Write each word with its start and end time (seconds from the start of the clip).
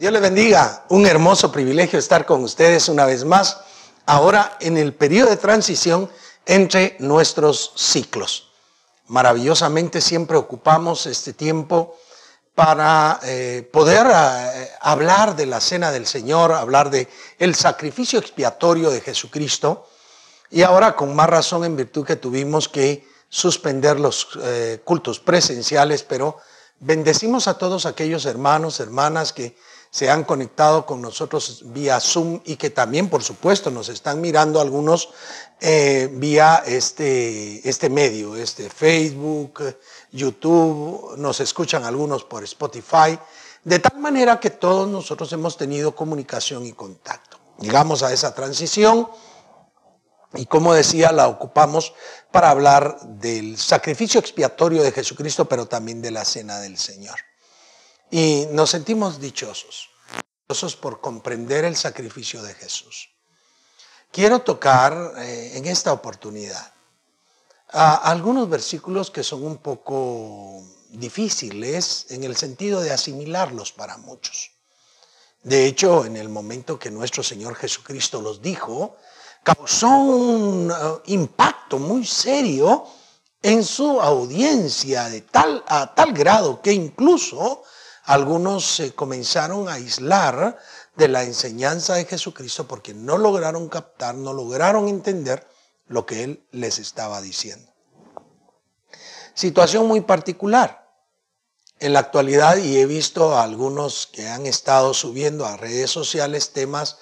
Dios 0.00 0.14
le 0.14 0.20
bendiga. 0.20 0.86
Un 0.88 1.04
hermoso 1.04 1.52
privilegio 1.52 1.98
estar 1.98 2.24
con 2.24 2.42
ustedes 2.42 2.88
una 2.88 3.04
vez 3.04 3.26
más, 3.26 3.58
ahora 4.06 4.56
en 4.58 4.78
el 4.78 4.94
periodo 4.94 5.28
de 5.28 5.36
transición 5.36 6.10
entre 6.46 6.96
nuestros 7.00 7.74
ciclos. 7.76 8.50
Maravillosamente 9.08 10.00
siempre 10.00 10.38
ocupamos 10.38 11.04
este 11.04 11.34
tiempo 11.34 11.98
para 12.54 13.20
eh, 13.24 13.68
poder 13.70 14.06
eh, 14.10 14.70
hablar 14.80 15.36
de 15.36 15.44
la 15.44 15.60
cena 15.60 15.92
del 15.92 16.06
Señor, 16.06 16.52
hablar 16.52 16.88
de 16.88 17.06
el 17.38 17.54
sacrificio 17.54 18.18
expiatorio 18.18 18.88
de 18.88 19.02
Jesucristo 19.02 19.86
y 20.48 20.62
ahora 20.62 20.96
con 20.96 21.14
más 21.14 21.28
razón 21.28 21.62
en 21.66 21.76
virtud 21.76 22.06
que 22.06 22.16
tuvimos 22.16 22.70
que 22.70 23.06
suspender 23.28 24.00
los 24.00 24.28
eh, 24.44 24.80
cultos 24.82 25.20
presenciales, 25.20 26.02
pero 26.02 26.38
bendecimos 26.78 27.48
a 27.48 27.58
todos 27.58 27.84
aquellos 27.84 28.24
hermanos, 28.24 28.80
hermanas 28.80 29.34
que 29.34 29.54
se 29.90 30.08
han 30.08 30.22
conectado 30.24 30.86
con 30.86 31.02
nosotros 31.02 31.62
vía 31.66 31.98
Zoom 32.00 32.40
y 32.44 32.56
que 32.56 32.70
también, 32.70 33.08
por 33.08 33.24
supuesto, 33.24 33.70
nos 33.70 33.88
están 33.88 34.20
mirando 34.20 34.60
algunos 34.60 35.10
eh, 35.60 36.08
vía 36.12 36.62
este, 36.64 37.68
este 37.68 37.90
medio, 37.90 38.36
este 38.36 38.70
Facebook, 38.70 39.76
YouTube, 40.12 41.16
nos 41.18 41.40
escuchan 41.40 41.84
algunos 41.84 42.24
por 42.24 42.44
Spotify, 42.44 43.18
de 43.64 43.78
tal 43.80 43.98
manera 43.98 44.38
que 44.38 44.50
todos 44.50 44.88
nosotros 44.88 45.32
hemos 45.32 45.56
tenido 45.56 45.94
comunicación 45.94 46.64
y 46.66 46.72
contacto. 46.72 47.38
Llegamos 47.58 48.02
a 48.04 48.12
esa 48.12 48.32
transición 48.34 49.08
y 50.34 50.46
como 50.46 50.72
decía, 50.72 51.10
la 51.10 51.26
ocupamos 51.26 51.92
para 52.30 52.50
hablar 52.50 53.00
del 53.02 53.58
sacrificio 53.58 54.20
expiatorio 54.20 54.82
de 54.82 54.92
Jesucristo, 54.92 55.46
pero 55.46 55.66
también 55.66 56.00
de 56.00 56.12
la 56.12 56.24
cena 56.24 56.60
del 56.60 56.78
Señor. 56.78 57.16
Y 58.10 58.46
nos 58.50 58.70
sentimos 58.70 59.20
dichosos, 59.20 59.88
dichosos 60.48 60.76
por 60.76 61.00
comprender 61.00 61.64
el 61.64 61.76
sacrificio 61.76 62.42
de 62.42 62.54
Jesús. 62.54 63.10
Quiero 64.10 64.40
tocar 64.40 65.14
eh, 65.18 65.52
en 65.56 65.66
esta 65.66 65.92
oportunidad 65.92 66.72
algunos 67.72 68.48
versículos 68.48 69.12
que 69.12 69.22
son 69.22 69.44
un 69.44 69.58
poco 69.58 70.60
difíciles 70.88 72.06
en 72.10 72.24
el 72.24 72.36
sentido 72.36 72.80
de 72.80 72.90
asimilarlos 72.90 73.72
para 73.72 73.96
muchos. 73.98 74.50
De 75.42 75.66
hecho, 75.66 76.04
en 76.04 76.16
el 76.16 76.28
momento 76.28 76.78
que 76.78 76.90
nuestro 76.90 77.22
Señor 77.22 77.54
Jesucristo 77.54 78.20
los 78.20 78.42
dijo, 78.42 78.96
causó 79.42 79.88
un 79.88 80.70
uh, 80.70 81.00
impacto 81.06 81.78
muy 81.78 82.04
serio 82.04 82.86
en 83.40 83.64
su 83.64 84.00
audiencia 84.00 85.08
de 85.08 85.22
tal, 85.22 85.64
a 85.66 85.94
tal 85.94 86.12
grado 86.12 86.60
que 86.60 86.72
incluso 86.72 87.62
algunos 88.10 88.66
se 88.66 88.92
comenzaron 88.92 89.68
a 89.68 89.74
aislar 89.74 90.58
de 90.96 91.06
la 91.06 91.22
enseñanza 91.22 91.94
de 91.94 92.06
Jesucristo 92.06 92.66
porque 92.66 92.92
no 92.92 93.16
lograron 93.16 93.68
captar, 93.68 94.16
no 94.16 94.32
lograron 94.32 94.88
entender 94.88 95.46
lo 95.86 96.06
que 96.06 96.24
Él 96.24 96.44
les 96.50 96.80
estaba 96.80 97.20
diciendo. 97.20 97.70
Situación 99.34 99.86
muy 99.86 100.00
particular. 100.00 100.90
En 101.78 101.92
la 101.92 102.00
actualidad, 102.00 102.56
y 102.56 102.78
he 102.78 102.84
visto 102.84 103.36
a 103.36 103.44
algunos 103.44 104.08
que 104.08 104.28
han 104.28 104.44
estado 104.44 104.92
subiendo 104.92 105.46
a 105.46 105.56
redes 105.56 105.92
sociales 105.92 106.52
temas 106.52 106.98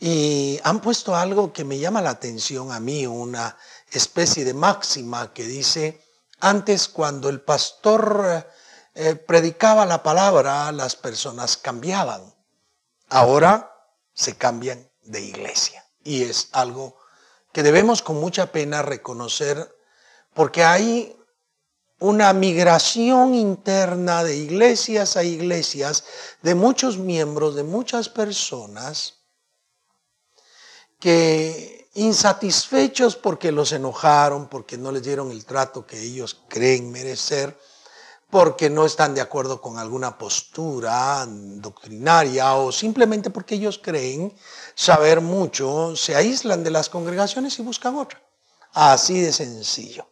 y 0.00 0.58
han 0.64 0.80
puesto 0.80 1.14
algo 1.14 1.52
que 1.52 1.64
me 1.64 1.78
llama 1.78 2.00
la 2.00 2.10
atención 2.10 2.72
a 2.72 2.80
mí, 2.80 3.06
una 3.06 3.58
especie 3.92 4.46
de 4.46 4.54
máxima 4.54 5.34
que 5.34 5.44
dice, 5.44 6.02
antes 6.40 6.88
cuando 6.88 7.28
el 7.28 7.42
pastor 7.42 8.46
eh, 8.98 9.14
predicaba 9.14 9.84
la 9.84 10.02
palabra, 10.02 10.72
las 10.72 10.96
personas 10.96 11.58
cambiaban. 11.58 12.34
Ahora 13.10 13.70
se 14.14 14.36
cambian 14.36 14.90
de 15.02 15.20
iglesia. 15.20 15.84
Y 16.02 16.22
es 16.22 16.48
algo 16.52 16.96
que 17.52 17.62
debemos 17.62 18.00
con 18.00 18.16
mucha 18.16 18.52
pena 18.52 18.80
reconocer 18.80 19.70
porque 20.32 20.64
hay 20.64 21.14
una 21.98 22.32
migración 22.32 23.34
interna 23.34 24.24
de 24.24 24.36
iglesias 24.36 25.18
a 25.18 25.24
iglesias, 25.24 26.04
de 26.40 26.54
muchos 26.54 26.96
miembros, 26.96 27.54
de 27.54 27.64
muchas 27.64 28.08
personas, 28.08 29.18
que 30.98 31.90
insatisfechos 31.92 33.14
porque 33.14 33.52
los 33.52 33.72
enojaron, 33.72 34.48
porque 34.48 34.78
no 34.78 34.90
les 34.90 35.02
dieron 35.02 35.30
el 35.30 35.44
trato 35.44 35.86
que 35.86 36.00
ellos 36.00 36.44
creen 36.48 36.90
merecer, 36.90 37.58
porque 38.36 38.68
no 38.68 38.84
están 38.84 39.14
de 39.14 39.22
acuerdo 39.22 39.62
con 39.62 39.78
alguna 39.78 40.18
postura 40.18 41.24
doctrinaria 41.26 42.54
o 42.56 42.70
simplemente 42.70 43.30
porque 43.30 43.54
ellos 43.54 43.80
creen 43.82 44.30
saber 44.74 45.22
mucho, 45.22 45.96
se 45.96 46.14
aíslan 46.14 46.62
de 46.62 46.70
las 46.70 46.90
congregaciones 46.90 47.58
y 47.58 47.62
buscan 47.62 47.96
otra. 47.96 48.22
Así 48.74 49.22
de 49.22 49.32
sencillo. 49.32 50.06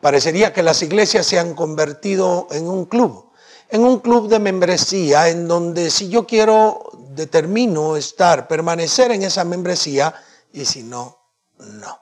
Parecería 0.00 0.52
que 0.52 0.64
las 0.64 0.82
iglesias 0.82 1.26
se 1.26 1.38
han 1.38 1.54
convertido 1.54 2.48
en 2.50 2.66
un 2.66 2.86
club, 2.86 3.30
en 3.68 3.84
un 3.84 4.00
club 4.00 4.28
de 4.28 4.40
membresía 4.40 5.28
en 5.28 5.46
donde 5.46 5.92
si 5.92 6.08
yo 6.08 6.26
quiero, 6.26 6.90
determino 7.10 7.96
estar, 7.96 8.48
permanecer 8.48 9.12
en 9.12 9.22
esa 9.22 9.44
membresía 9.44 10.12
y 10.52 10.64
si 10.64 10.82
no, 10.82 11.20
no. 11.58 12.00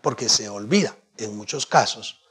Porque 0.00 0.28
se 0.28 0.48
olvida 0.48 0.96
en 1.16 1.36
muchos 1.36 1.64
casos 1.64 2.23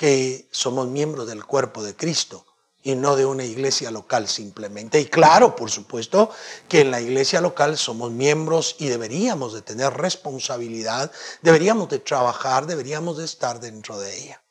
que 0.00 0.48
somos 0.50 0.88
miembros 0.88 1.26
del 1.26 1.44
cuerpo 1.44 1.82
de 1.82 1.94
Cristo 1.94 2.46
y 2.82 2.94
no 2.94 3.16
de 3.16 3.26
una 3.26 3.44
iglesia 3.44 3.90
local 3.90 4.28
simplemente. 4.28 4.98
Y 4.98 5.04
claro, 5.04 5.54
por 5.54 5.70
supuesto, 5.70 6.30
que 6.70 6.80
en 6.80 6.90
la 6.90 7.02
iglesia 7.02 7.42
local 7.42 7.76
somos 7.76 8.10
miembros 8.10 8.76
y 8.78 8.88
deberíamos 8.88 9.52
de 9.52 9.60
tener 9.60 9.92
responsabilidad, 9.92 11.12
deberíamos 11.42 11.90
de 11.90 11.98
trabajar, 11.98 12.64
deberíamos 12.64 13.18
de 13.18 13.26
estar 13.26 13.60
dentro 13.60 14.00
de 14.00 14.16
ella. 14.16 14.42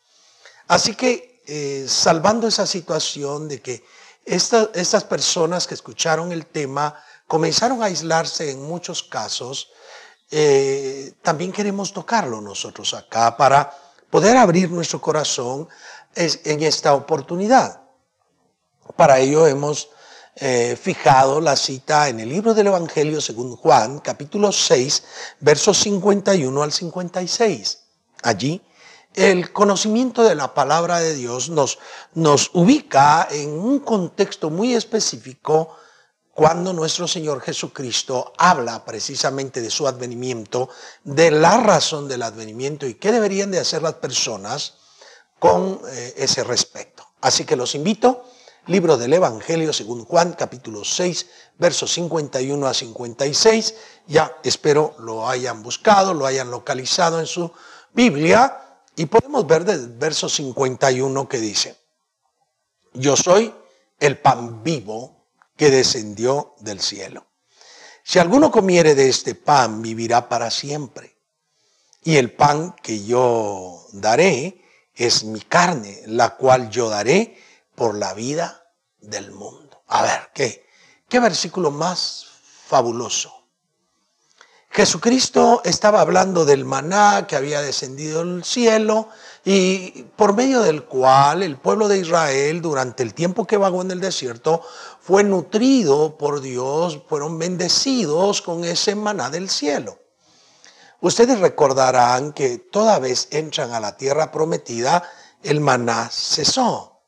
Así 0.68 0.94
que, 0.94 1.42
eh, 1.48 1.88
salvando 1.90 2.48
esa 2.48 2.68
situación 2.68 3.48
de 3.48 3.60
que 3.60 3.84
estas 4.26 5.04
personas 5.06 5.66
que 5.66 5.74
escucharon 5.74 6.32
el 6.32 6.46
tema 6.46 7.04
comenzaron 7.26 7.82
a 7.82 7.88
aislarse 7.88 8.52
en 8.52 8.62
muchos 8.62 9.02
casos, 9.02 9.72
eh, 10.30 11.14
también 11.24 11.52
queremos 11.52 11.92
tocarlo 11.92 12.40
nosotros 12.40 12.94
acá 12.94 13.36
para 13.36 13.89
poder 14.10 14.38
abrir 14.38 14.72
nuestro 14.72 15.00
corazón 15.02 15.68
en 16.16 16.64
esta 16.64 16.94
oportunidad. 16.94 17.82
Para 18.96 19.20
ello 19.20 19.48
hemos 19.48 19.90
eh, 20.36 20.78
fijado 20.82 21.42
la 21.42 21.56
cita 21.56 22.10
en 22.10 22.20
el 22.20 22.30
libro 22.30 22.54
del 22.54 22.68
Evangelio 22.68 23.22
según 23.22 23.56
Juan, 23.56 24.00
capítulo 24.00 24.52
6, 24.52 25.04
versos 25.40 25.78
51 25.80 26.64
al 26.64 26.72
56. 26.72 27.80
Allí 28.24 28.62
el 29.16 29.52
conocimiento 29.52 30.24
de 30.24 30.36
la 30.36 30.54
palabra 30.54 31.00
de 31.00 31.16
Dios 31.16 31.50
nos, 31.50 31.80
nos 32.14 32.52
ubica 32.54 33.28
en 33.32 33.50
un 33.52 33.80
contexto 33.80 34.50
muy 34.50 34.76
específico 34.76 35.76
cuando 36.40 36.72
nuestro 36.72 37.06
Señor 37.06 37.42
Jesucristo 37.42 38.32
habla 38.38 38.86
precisamente 38.86 39.60
de 39.60 39.70
su 39.70 39.90
advenimiento, 39.90 40.70
de 41.04 41.32
la 41.32 41.58
razón 41.58 42.08
del 42.08 42.24
advenimiento 42.24 42.88
y 42.88 42.94
qué 42.94 43.12
deberían 43.12 43.52
de 43.52 43.60
hacer 43.60 43.82
las 43.82 43.96
personas 43.96 44.76
con 45.38 45.82
eh, 45.90 46.14
ese 46.16 46.46
respecto. 46.46 47.06
Así 47.20 47.44
que 47.44 47.58
los 47.58 47.76
invito, 47.76 48.24
libro 48.68 48.96
del 48.96 49.12
Evangelio 49.12 49.74
según 49.74 50.06
Juan 50.06 50.32
capítulo 50.32 50.86
6, 50.86 51.26
versos 51.58 51.92
51 51.92 52.68
a 52.68 52.74
56, 52.74 53.76
ya 54.08 54.34
espero 54.42 54.96
lo 55.00 55.28
hayan 55.28 55.62
buscado, 55.62 56.14
lo 56.14 56.26
hayan 56.26 56.52
localizado 56.52 57.20
en 57.20 57.28
su 57.28 57.52
Biblia 57.94 58.80
y 58.96 59.08
podemos 59.08 59.46
ver 59.46 59.66
del 59.66 59.90
verso 59.90 60.30
51 60.30 61.28
que 61.28 61.40
dice, 61.40 61.76
yo 62.94 63.18
soy 63.18 63.54
el 64.00 64.18
pan 64.20 64.64
vivo 64.64 65.19
que 65.60 65.70
descendió 65.70 66.56
del 66.62 66.80
cielo. 66.80 67.28
Si 68.02 68.18
alguno 68.18 68.50
comiere 68.50 68.96
de 68.96 69.10
este 69.10 69.36
pan, 69.36 69.82
vivirá 69.82 70.30
para 70.30 70.50
siempre. 70.52 71.18
Y 72.02 72.16
el 72.16 72.32
pan 72.32 72.78
que 72.82 73.04
yo 73.04 73.86
daré 73.92 74.64
es 74.96 75.26
mi 75.26 75.42
carne, 75.42 76.02
la 76.06 76.38
cual 76.38 76.70
yo 76.70 76.88
daré 76.88 77.38
por 77.76 77.96
la 77.96 78.14
vida 78.14 78.72
del 79.02 79.34
mundo. 79.34 79.84
A 79.88 80.04
ver, 80.04 80.30
¿qué, 80.34 80.66
qué 81.10 81.20
versículo 81.20 81.72
más 81.72 82.28
fabuloso? 82.68 83.44
Jesucristo 84.70 85.62
estaba 85.66 86.00
hablando 86.00 86.46
del 86.46 86.64
maná 86.64 87.28
que 87.28 87.36
había 87.36 87.62
descendido 87.62 88.24
del 88.24 88.46
cielo 88.46 89.10
y 89.46 90.04
por 90.16 90.36
medio 90.36 90.62
del 90.62 90.84
cual 90.84 91.44
el 91.44 91.58
pueblo 91.58 91.88
de 91.88 92.00
Israel 92.00 92.62
durante 92.62 93.04
el 93.04 93.14
tiempo 93.14 93.46
que 93.46 93.58
vagó 93.58 93.82
en 93.82 93.92
el 93.92 94.02
desierto 94.02 94.62
fue 95.00 95.24
nutrido 95.24 96.18
por 96.18 96.42
Dios, 96.42 97.00
fueron 97.08 97.40
bendecidos 97.40 98.42
con 98.42 98.64
ese 98.64 98.96
maná 98.96 99.30
del 99.30 99.50
cielo. 99.50 99.98
Ustedes 101.02 101.40
recordarán 101.40 102.34
que 102.34 102.58
toda 102.58 103.00
vez 103.00 103.30
entran 103.32 103.72
a 103.72 103.80
la 103.80 103.96
tierra 103.96 104.32
prometida, 104.32 105.04
el 105.42 105.62
maná 105.62 106.10
cesó. 106.12 107.02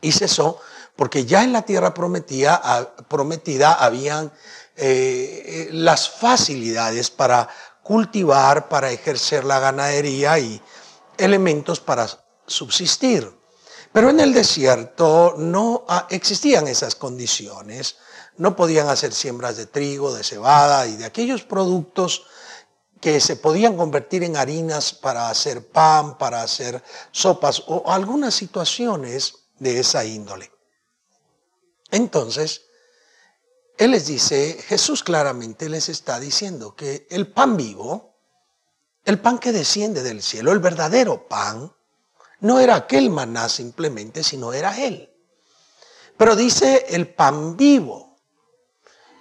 Y 0.00 0.10
cesó 0.10 0.58
porque 0.96 1.24
ya 1.24 1.42
en 1.42 1.52
la 1.52 1.62
tierra 1.62 1.94
prometida, 1.94 2.94
prometida 3.08 3.72
habían 3.72 4.32
eh, 4.76 5.68
las 5.72 6.10
facilidades 6.10 7.10
para 7.10 7.48
cultivar, 7.82 8.68
para 8.68 8.90
ejercer 8.90 9.44
la 9.44 9.58
ganadería 9.58 10.38
y 10.38 10.60
elementos 11.18 11.80
para 11.80 12.08
subsistir. 12.46 13.30
Pero 13.92 14.08
en 14.08 14.20
el 14.20 14.32
desierto 14.32 15.34
no 15.36 15.84
existían 16.08 16.66
esas 16.66 16.94
condiciones. 16.94 17.96
No 18.38 18.56
podían 18.56 18.88
hacer 18.88 19.12
siembras 19.12 19.56
de 19.56 19.66
trigo, 19.66 20.14
de 20.14 20.24
cebada 20.24 20.86
y 20.86 20.96
de 20.96 21.04
aquellos 21.04 21.42
productos 21.42 22.24
que 23.00 23.20
se 23.20 23.36
podían 23.36 23.76
convertir 23.76 24.22
en 24.22 24.36
harinas 24.36 24.94
para 24.94 25.28
hacer 25.28 25.66
pan, 25.66 26.16
para 26.16 26.42
hacer 26.42 26.82
sopas 27.10 27.64
o 27.66 27.82
algunas 27.90 28.32
situaciones 28.32 29.34
de 29.58 29.80
esa 29.80 30.04
índole. 30.04 30.50
Entonces, 31.90 32.62
Él 33.76 33.90
les 33.90 34.06
dice, 34.06 34.56
Jesús 34.66 35.02
claramente 35.02 35.68
les 35.68 35.88
está 35.88 36.18
diciendo 36.20 36.74
que 36.74 37.06
el 37.10 37.30
pan 37.30 37.56
vivo, 37.56 38.11
el 39.04 39.20
pan 39.20 39.38
que 39.38 39.52
desciende 39.52 40.02
del 40.02 40.22
cielo, 40.22 40.52
el 40.52 40.60
verdadero 40.60 41.26
pan, 41.26 41.72
no 42.40 42.58
era 42.58 42.74
aquel 42.74 43.10
maná 43.10 43.48
simplemente, 43.48 44.22
sino 44.22 44.52
era 44.52 44.78
Él. 44.80 45.10
Pero 46.16 46.36
dice 46.36 46.86
el 46.90 47.08
pan 47.08 47.56
vivo. 47.56 48.16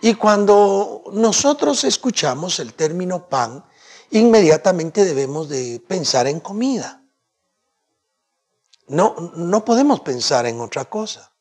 Y 0.01 0.15
cuando 0.15 1.03
nosotros 1.13 1.83
escuchamos 1.83 2.59
el 2.59 2.73
término 2.73 3.29
pan, 3.29 3.63
inmediatamente 4.09 5.05
debemos 5.05 5.49
de 5.49 5.81
pensar 5.87 6.27
en 6.27 6.39
comida. 6.39 7.03
No, 8.87 9.15
no 9.35 9.63
podemos 9.63 10.01
pensar 10.01 10.47
en 10.47 10.59
otra 10.59 10.85
cosa. 10.85 11.31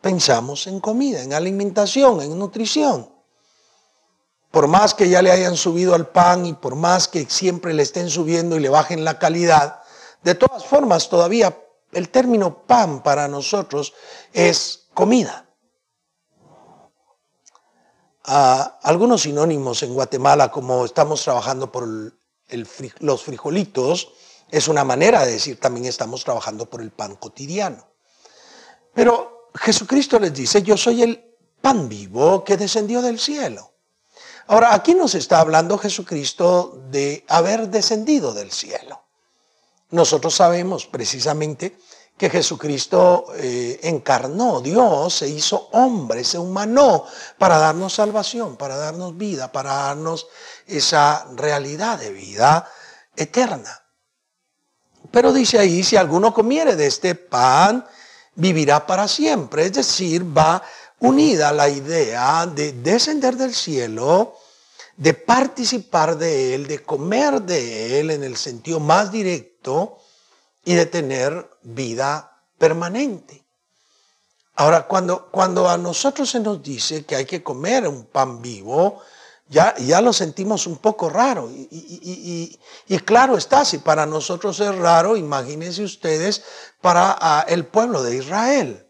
Pensamos 0.00 0.66
en 0.66 0.80
comida, 0.80 1.22
en 1.22 1.32
alimentación, 1.32 2.20
en 2.20 2.38
nutrición. 2.38 3.13
Por 4.54 4.68
más 4.68 4.94
que 4.94 5.08
ya 5.08 5.20
le 5.20 5.32
hayan 5.32 5.56
subido 5.56 5.96
al 5.96 6.06
pan 6.06 6.46
y 6.46 6.52
por 6.52 6.76
más 6.76 7.08
que 7.08 7.26
siempre 7.28 7.74
le 7.74 7.82
estén 7.82 8.08
subiendo 8.08 8.56
y 8.56 8.60
le 8.60 8.68
bajen 8.68 9.02
la 9.02 9.18
calidad, 9.18 9.82
de 10.22 10.36
todas 10.36 10.64
formas, 10.64 11.08
todavía 11.08 11.60
el 11.90 12.08
término 12.08 12.64
pan 12.64 13.02
para 13.02 13.26
nosotros 13.26 13.94
es 14.32 14.86
comida. 14.94 15.48
Algunos 18.22 19.22
sinónimos 19.22 19.82
en 19.82 19.92
Guatemala, 19.92 20.52
como 20.52 20.84
estamos 20.84 21.24
trabajando 21.24 21.72
por 21.72 21.88
los 23.00 23.22
frijolitos, 23.24 24.12
es 24.52 24.68
una 24.68 24.84
manera 24.84 25.26
de 25.26 25.32
decir 25.32 25.58
también 25.58 25.86
estamos 25.86 26.22
trabajando 26.22 26.70
por 26.70 26.80
el 26.80 26.92
pan 26.92 27.16
cotidiano. 27.16 27.88
Pero 28.94 29.50
Jesucristo 29.56 30.20
les 30.20 30.32
dice, 30.32 30.62
yo 30.62 30.76
soy 30.76 31.02
el 31.02 31.36
pan 31.60 31.88
vivo 31.88 32.44
que 32.44 32.56
descendió 32.56 33.02
del 33.02 33.18
cielo. 33.18 33.73
Ahora, 34.46 34.74
aquí 34.74 34.94
nos 34.94 35.14
está 35.14 35.40
hablando 35.40 35.78
Jesucristo 35.78 36.82
de 36.90 37.24
haber 37.28 37.68
descendido 37.68 38.34
del 38.34 38.52
cielo. 38.52 39.02
Nosotros 39.90 40.34
sabemos 40.34 40.86
precisamente 40.86 41.78
que 42.16 42.30
Jesucristo 42.30 43.26
eh, 43.36 43.80
encarnó, 43.82 44.60
Dios 44.60 45.14
se 45.14 45.28
hizo 45.28 45.68
hombre, 45.72 46.22
se 46.24 46.38
humanó 46.38 47.04
para 47.38 47.58
darnos 47.58 47.94
salvación, 47.94 48.56
para 48.56 48.76
darnos 48.76 49.16
vida, 49.16 49.50
para 49.50 49.72
darnos 49.74 50.26
esa 50.66 51.26
realidad 51.34 51.98
de 51.98 52.10
vida 52.10 52.68
eterna. 53.16 53.82
Pero 55.10 55.32
dice 55.32 55.58
ahí, 55.58 55.82
si 55.82 55.96
alguno 55.96 56.32
comiere 56.32 56.76
de 56.76 56.86
este 56.86 57.14
pan, 57.14 57.84
vivirá 58.34 58.86
para 58.86 59.08
siempre. 59.08 59.66
Es 59.66 59.72
decir, 59.72 60.24
va 60.24 60.62
unida 61.00 61.52
la 61.52 61.68
idea 61.68 62.46
de 62.46 62.72
descender 62.72 63.36
del 63.36 63.54
cielo, 63.54 64.36
de 64.96 65.14
participar 65.14 66.16
de 66.16 66.54
él, 66.54 66.66
de 66.66 66.82
comer 66.82 67.42
de 67.42 68.00
él 68.00 68.10
en 68.10 68.24
el 68.24 68.36
sentido 68.36 68.80
más 68.80 69.10
directo 69.10 69.98
y 70.64 70.74
de 70.74 70.86
tener 70.86 71.50
vida 71.62 72.40
permanente. 72.58 73.44
Ahora, 74.56 74.86
cuando, 74.86 75.30
cuando 75.30 75.68
a 75.68 75.76
nosotros 75.76 76.30
se 76.30 76.40
nos 76.40 76.62
dice 76.62 77.04
que 77.04 77.16
hay 77.16 77.24
que 77.24 77.42
comer 77.42 77.88
un 77.88 78.04
pan 78.06 78.40
vivo, 78.40 79.02
ya, 79.48 79.74
ya 79.76 80.00
lo 80.00 80.12
sentimos 80.12 80.66
un 80.66 80.76
poco 80.76 81.10
raro. 81.10 81.50
Y, 81.50 82.58
claro 83.04 83.36
está, 83.36 83.64
si 83.64 83.78
para 83.78 84.06
nosotros 84.06 84.60
es 84.60 84.74
raro, 84.76 85.16
imagínense 85.16 85.82
ustedes 85.82 86.42
para 86.80 87.16
ah, 87.20 87.44
el 87.48 87.66
pueblo 87.66 88.02
de 88.02 88.16
Israel. 88.16 88.83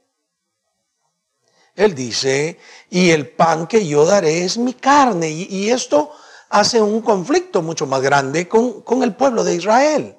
Él 1.74 1.94
dice, 1.94 2.58
y 2.90 3.10
el 3.10 3.30
pan 3.30 3.66
que 3.66 3.86
yo 3.86 4.04
daré 4.04 4.44
es 4.44 4.58
mi 4.58 4.74
carne. 4.74 5.30
Y, 5.30 5.70
esto 5.70 6.12
hace 6.50 6.80
un 6.80 7.00
conflicto 7.00 7.62
mucho 7.62 7.86
más 7.86 8.00
grande 8.00 8.48
con, 8.48 8.82
con 8.82 9.02
el 9.02 9.14
pueblo 9.14 9.42
de 9.42 9.56
Israel. 9.56 10.16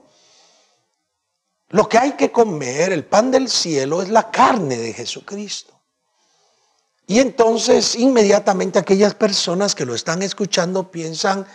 Lo 1.70 1.88
que 1.88 1.98
hay 1.98 2.12
que 2.14 2.32
comer, 2.32 2.92
el 2.92 3.06
pan 3.06 3.32
del 3.32 3.50
cielo, 3.50 4.02
es 4.02 4.10
la 4.10 4.30
carne 4.30 4.78
de 4.78 4.94
Jesucristo. 4.94 5.74
Y 7.08 7.20
entonces 7.20 7.96
inmediatamente 7.96 8.80
aquellas 8.80 9.14
personas 9.14 9.76
que 9.76 9.86
lo 9.86 9.94
están 9.94 10.22
escuchando 10.24 10.90
piensan 10.90 11.46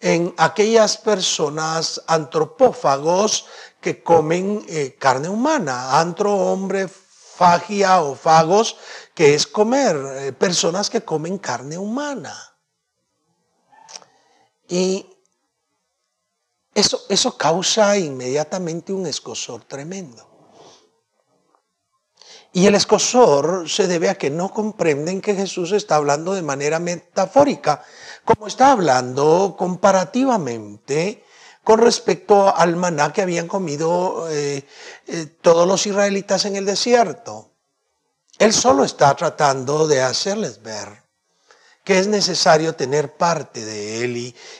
en 0.00 0.34
aquellas 0.36 0.98
personas 0.98 2.02
antropófagos 2.06 3.46
que 3.80 4.02
comen 4.02 4.64
eh, 4.68 4.96
carne 4.98 5.28
humana, 5.28 6.00
antro, 6.00 6.34
hombre, 6.34 6.88
fagia 6.88 8.02
o 8.02 8.14
fagos, 8.14 8.76
que 9.16 9.34
es 9.34 9.46
comer, 9.46 9.96
eh, 9.96 10.32
personas 10.32 10.90
que 10.90 11.02
comen 11.02 11.38
carne 11.38 11.78
humana. 11.78 12.36
Y 14.68 15.06
eso, 16.74 17.38
causa 17.38 17.96
inmediatamente 17.96 18.92
un 18.92 19.06
escosor 19.06 19.64
tremendo. 19.64 20.28
Y 22.52 22.66
el 22.66 22.74
escosor 22.74 23.70
se 23.70 23.86
debe 23.86 24.10
a 24.10 24.18
que 24.18 24.28
no 24.28 24.50
comprenden 24.52 25.22
que 25.22 25.34
Jesús 25.34 25.72
está 25.72 25.96
hablando 25.96 26.34
de 26.34 26.42
manera 26.42 26.78
metafórica, 26.78 27.82
como 28.22 28.46
está 28.46 28.72
hablando 28.72 29.56
comparativamente 29.58 31.24
con 31.64 31.78
respecto 31.78 32.54
al 32.54 32.76
maná 32.76 33.14
que 33.14 33.22
habían 33.22 33.48
comido 33.48 34.28
eh, 34.30 34.62
eh, 35.06 35.26
todos 35.40 35.66
los 35.66 35.86
israelitas 35.86 36.44
en 36.44 36.56
el 36.56 36.66
desierto. 36.66 37.55
Él 38.38 38.52
solo 38.52 38.84
está 38.84 39.14
tratando 39.14 39.86
de 39.86 40.02
hacerles 40.02 40.62
ver 40.62 41.06
que 41.86 42.00
es 42.00 42.08
necesario 42.08 42.74
tener 42.74 43.16
parte 43.16 43.64
de 43.64 44.02
Él 44.02 44.16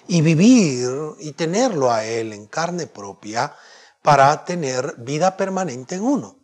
y, 0.07 0.21
vivir 0.21 0.89
y 1.19 1.33
tenerlo 1.33 1.91
a 1.91 2.05
Él 2.05 2.33
en 2.33 2.47
carne 2.47 2.87
propia 2.87 3.53
para 4.01 4.45
tener 4.45 4.95
vida 4.99 5.37
permanente 5.37 5.97
en 5.97 6.05
uno. 6.05 6.39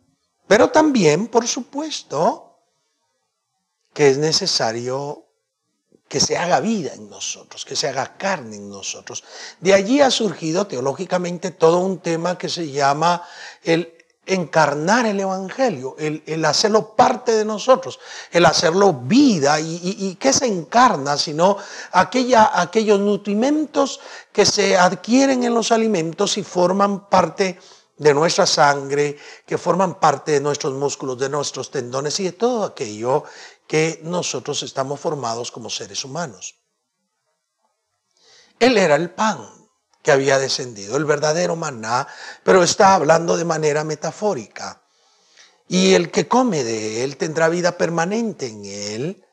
Pero 0.45 0.71
también, 0.71 1.29
por 1.29 1.47
supuesto, 1.47 2.59
que 3.93 4.09
es 4.09 4.17
necesario 4.17 5.25
que 6.09 6.19
se 6.19 6.37
haga 6.37 6.59
vida 6.59 6.93
en 6.93 7.09
nosotros, 7.09 7.63
que 7.63 7.77
se 7.77 7.87
haga 7.87 8.17
carne 8.17 8.57
en 8.57 8.69
nosotros. 8.69 9.23
De 9.61 9.73
allí 9.73 10.01
ha 10.01 10.11
surgido 10.11 10.67
teológicamente 10.67 11.51
todo 11.51 11.79
un 11.79 11.99
tema 11.99 12.37
que 12.37 12.49
se 12.49 12.69
llama 12.69 13.25
el 13.63 13.92
encarnar 14.25 15.05
el 15.05 15.19
Evangelio, 15.19 15.95
el, 15.97 16.45
hacerlo 16.45 16.95
parte 16.95 17.33
de 17.33 17.45
nosotros, 17.45 17.99
el 18.31 18.45
hacerlo 18.45 18.93
vida. 18.93 19.59
¿Y, 19.59 19.79
y, 19.83 20.15
qué 20.15 20.31
se 20.31 20.45
encarna? 20.45 21.17
Sino 21.17 21.57
aquella, 21.91 22.59
aquellos 22.59 22.99
nutrimentos 22.99 23.99
que 24.31 24.45
se 24.45 24.77
adquieren 24.77 25.43
en 25.43 25.53
los 25.53 25.71
alimentos 25.71 26.37
y 26.37 26.43
forman 26.43 27.09
parte 27.09 27.59
de 27.97 28.13
nuestra 28.13 28.45
sangre, 28.45 29.17
que 29.45 29.57
forman 29.57 29.99
parte 29.99 30.33
de 30.33 30.41
nuestros 30.41 30.73
músculos, 30.73 31.17
de 31.17 31.29
nuestros 31.29 31.69
tendones 31.69 32.19
y 32.19 32.25
de 32.25 32.31
todo 32.33 32.63
aquello 32.63 33.23
que 33.67 34.01
nosotros 34.03 34.63
estamos 34.63 34.99
formados 34.99 35.51
como 35.51 35.69
seres 35.69 36.03
humanos. 36.03 36.55
Él 38.59 38.77
era 38.77 38.95
el 38.95 39.09
pan, 39.11 39.62
que 40.03 40.11
había 40.11 40.37
descendido, 40.37 40.97
el 40.97 41.05
verdadero 41.05 41.55
maná, 41.55 42.07
pero 42.43 42.61
está 42.61 42.93
hablando 42.93 43.37
de 43.37 43.45
manera 43.45 43.83
metafórica. 43.83 44.81
Y 45.67 45.93
el 45.93 46.11
que 46.11 46.27
come 46.27 46.63
de 46.63 47.03
él 47.03 47.17
tendrá 47.17 47.47
vida 47.47 47.77
permanente 47.77 48.47
en 48.47 48.65
él. 48.65 49.25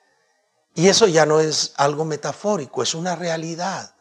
Y 0.74 0.88
eso 0.88 1.08
ya 1.08 1.26
no 1.26 1.40
es 1.40 1.74
algo 1.76 2.04
metafórico, 2.04 2.82
es 2.82 2.94
una 2.94 3.16
realidad. 3.16 3.94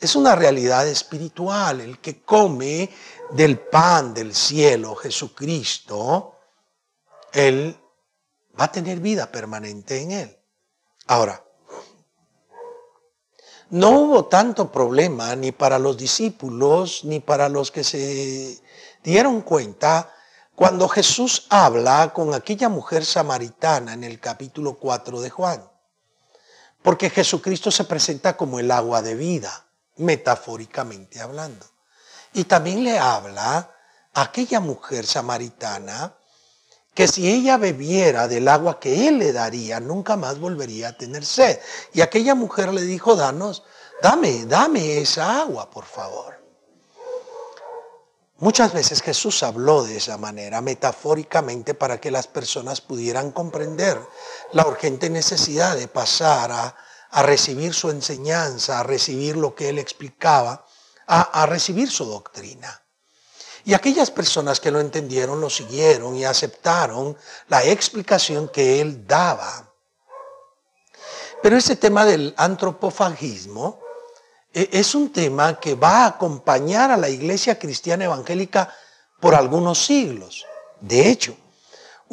Es 0.00 0.16
una 0.16 0.34
realidad 0.34 0.88
espiritual. 0.88 1.82
El 1.82 2.00
que 2.00 2.22
come 2.22 2.90
del 3.30 3.60
pan 3.60 4.14
del 4.14 4.34
cielo, 4.34 4.96
Jesucristo, 4.96 6.38
él 7.32 7.78
va 8.58 8.64
a 8.64 8.72
tener 8.72 8.98
vida 9.00 9.30
permanente 9.30 10.00
en 10.00 10.12
él. 10.12 10.38
Ahora, 11.06 11.43
no 13.70 13.90
hubo 13.90 14.26
tanto 14.26 14.70
problema 14.70 15.34
ni 15.36 15.52
para 15.52 15.78
los 15.78 15.96
discípulos 15.96 17.04
ni 17.04 17.20
para 17.20 17.48
los 17.48 17.70
que 17.70 17.84
se 17.84 18.58
dieron 19.02 19.40
cuenta 19.40 20.10
cuando 20.54 20.88
Jesús 20.88 21.46
habla 21.50 22.12
con 22.12 22.32
aquella 22.34 22.68
mujer 22.68 23.04
samaritana 23.04 23.92
en 23.92 24.04
el 24.04 24.20
capítulo 24.20 24.74
4 24.74 25.20
de 25.20 25.30
Juan. 25.30 25.68
Porque 26.82 27.10
Jesucristo 27.10 27.70
se 27.70 27.84
presenta 27.84 28.36
como 28.36 28.60
el 28.60 28.70
agua 28.70 29.02
de 29.02 29.14
vida, 29.14 29.66
metafóricamente 29.96 31.20
hablando. 31.20 31.66
Y 32.34 32.44
también 32.44 32.84
le 32.84 32.98
habla 32.98 33.70
a 34.12 34.22
aquella 34.22 34.60
mujer 34.60 35.06
samaritana 35.06 36.14
que 36.94 37.08
si 37.08 37.28
ella 37.28 37.56
bebiera 37.56 38.28
del 38.28 38.46
agua 38.46 38.78
que 38.78 39.08
él 39.08 39.18
le 39.18 39.32
daría, 39.32 39.80
nunca 39.80 40.16
más 40.16 40.38
volvería 40.38 40.88
a 40.88 40.96
tener 40.96 41.24
sed. 41.24 41.58
Y 41.92 42.00
aquella 42.00 42.36
mujer 42.36 42.72
le 42.72 42.82
dijo, 42.82 43.16
danos, 43.16 43.64
dame, 44.00 44.46
dame 44.46 44.98
esa 44.98 45.40
agua, 45.40 45.68
por 45.70 45.84
favor. 45.84 46.34
Muchas 48.38 48.72
veces 48.72 49.02
Jesús 49.02 49.42
habló 49.42 49.84
de 49.84 49.96
esa 49.96 50.18
manera, 50.18 50.60
metafóricamente, 50.60 51.74
para 51.74 52.00
que 52.00 52.10
las 52.10 52.26
personas 52.26 52.80
pudieran 52.80 53.32
comprender 53.32 54.00
la 54.52 54.66
urgente 54.66 55.10
necesidad 55.10 55.76
de 55.76 55.88
pasar 55.88 56.52
a, 56.52 56.76
recibir 57.22 57.74
su 57.74 57.90
enseñanza, 57.90 58.80
a 58.80 58.82
recibir 58.82 59.36
lo 59.36 59.54
que 59.54 59.68
él 59.68 59.78
explicaba, 59.78 60.66
a 61.06 61.46
recibir 61.46 61.88
su 61.88 62.04
doctrina. 62.04 62.83
Y 63.64 63.72
aquellas 63.72 64.10
personas 64.10 64.60
que 64.60 64.70
lo 64.70 64.80
entendieron 64.80 65.40
lo 65.40 65.48
siguieron 65.48 66.16
y 66.16 66.24
aceptaron 66.24 67.16
la 67.48 67.64
explicación 67.64 68.48
que 68.48 68.80
él 68.80 69.06
daba. 69.06 69.72
Pero 71.42 71.56
ese 71.56 71.76
tema 71.76 72.04
del 72.04 72.34
antropofagismo 72.36 73.80
e, 74.52 74.68
es 74.72 74.94
un 74.94 75.10
tema 75.12 75.58
que 75.58 75.74
va 75.74 76.04
a 76.04 76.06
acompañar 76.06 76.90
a 76.90 76.96
la 76.96 77.08
iglesia 77.08 77.58
cristiana 77.58 78.04
evangélica 78.04 78.72
por 79.20 79.34
algunos 79.34 79.84
siglos. 79.84 80.46
De 80.80 81.08
hecho, 81.08 81.36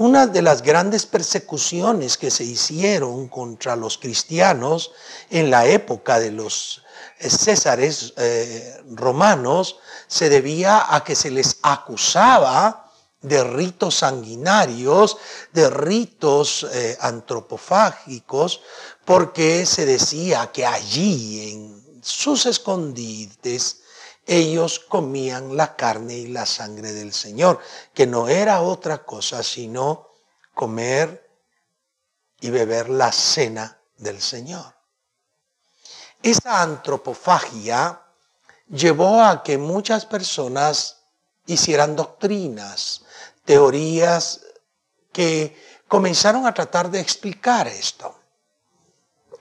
una 0.02 0.26
de 0.26 0.42
las 0.42 0.64
grandes 0.64 1.06
persecuciones 1.06 2.18
que 2.18 2.32
se 2.32 2.44
hicieron 2.44 3.28
contra 3.28 3.76
los 3.76 4.00
cristianos 4.00 4.92
en 5.30 5.52
la 5.52 5.68
época 5.68 6.20
de 6.20 6.32
los 6.32 6.82
eh, 7.20 7.30
césares 7.30 8.12
eh, 8.18 8.82
romanos 8.90 9.78
se 10.08 10.28
debía 10.30 10.94
a 10.96 11.04
que 11.04 11.16
se 11.16 11.30
les 11.30 11.58
acusaba 11.62 12.92
de 13.22 13.44
ritos 13.44 13.98
sanguinarios, 13.98 15.18
de 15.54 15.70
ritos 15.70 16.66
eh, 16.74 16.98
antropofágicos, 17.00 18.62
porque 19.06 19.68
se 19.68 19.86
decía 19.86 20.52
que 20.52 20.66
allí 20.66 21.52
en 21.52 22.02
sus 22.02 22.48
escondites 22.48 23.82
ellos 24.32 24.80
comían 24.80 25.58
la 25.58 25.76
carne 25.76 26.14
y 26.14 26.28
la 26.28 26.46
sangre 26.46 26.94
del 26.94 27.12
Señor, 27.12 27.60
que 27.94 28.08
no 28.08 28.30
era 28.30 28.62
otra 28.62 29.04
cosa 29.04 29.44
sino 29.44 30.08
comer 30.54 31.30
y 32.40 32.50
beber 32.50 32.88
la 32.88 33.12
cena 33.12 33.82
del 33.98 34.22
Señor. 34.22 34.74
Esa 36.24 36.62
antropofagia 36.62 38.04
llevó 38.70 39.22
a 39.22 39.44
que 39.44 39.58
muchas 39.58 40.06
personas 40.06 41.02
hicieran 41.46 41.98
doctrinas, 41.98 43.02
teorías 43.44 44.46
que 45.12 45.62
comenzaron 45.90 46.48
a 46.48 46.54
tratar 46.54 46.90
de 46.90 47.02
explicar 47.02 47.68
esto. 47.68 48.18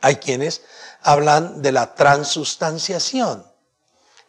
Hay 0.00 0.16
quienes 0.16 0.62
hablan 1.00 1.62
de 1.62 1.70
la 1.70 1.94
transustanciación. 1.94 3.49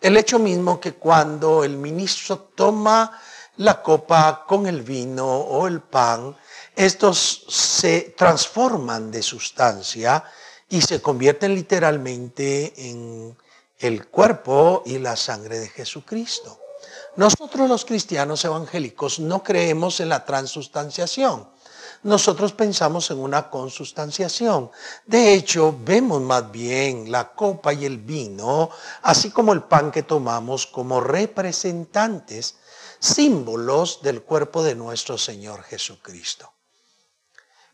El 0.01 0.17
hecho 0.17 0.39
mismo 0.39 0.79
que 0.79 0.93
cuando 0.93 1.63
el 1.63 1.77
ministro 1.77 2.39
toma 2.55 3.21
la 3.57 3.83
copa 3.83 4.45
con 4.47 4.65
el 4.65 4.81
vino 4.81 5.27
o 5.27 5.67
el 5.67 5.79
pan, 5.79 6.35
estos 6.75 7.45
se 7.47 8.15
transforman 8.17 9.11
de 9.11 9.21
sustancia 9.21 10.23
y 10.67 10.81
se 10.81 11.03
convierten 11.03 11.53
literalmente 11.53 12.73
en 12.89 13.37
el 13.77 14.07
cuerpo 14.07 14.81
y 14.87 14.97
la 14.97 15.15
sangre 15.15 15.59
de 15.59 15.69
Jesucristo. 15.69 16.59
Nosotros 17.15 17.69
los 17.69 17.85
cristianos 17.85 18.43
evangélicos 18.43 19.19
no 19.19 19.43
creemos 19.43 19.99
en 19.99 20.09
la 20.09 20.25
transustanciación. 20.25 21.47
Nosotros 22.03 22.53
pensamos 22.53 23.11
en 23.11 23.19
una 23.19 23.49
consustanciación. 23.49 24.71
De 25.05 25.33
hecho, 25.33 25.77
vemos 25.83 26.21
más 26.21 26.51
bien 26.51 27.11
la 27.11 27.33
copa 27.33 27.73
y 27.73 27.85
el 27.85 27.97
vino, 27.97 28.69
así 29.03 29.29
como 29.29 29.53
el 29.53 29.63
pan 29.63 29.91
que 29.91 30.03
tomamos, 30.03 30.65
como 30.65 30.99
representantes, 30.99 32.55
símbolos 32.99 34.01
del 34.01 34.23
cuerpo 34.23 34.63
de 34.63 34.75
nuestro 34.75 35.17
Señor 35.17 35.63
Jesucristo. 35.63 36.51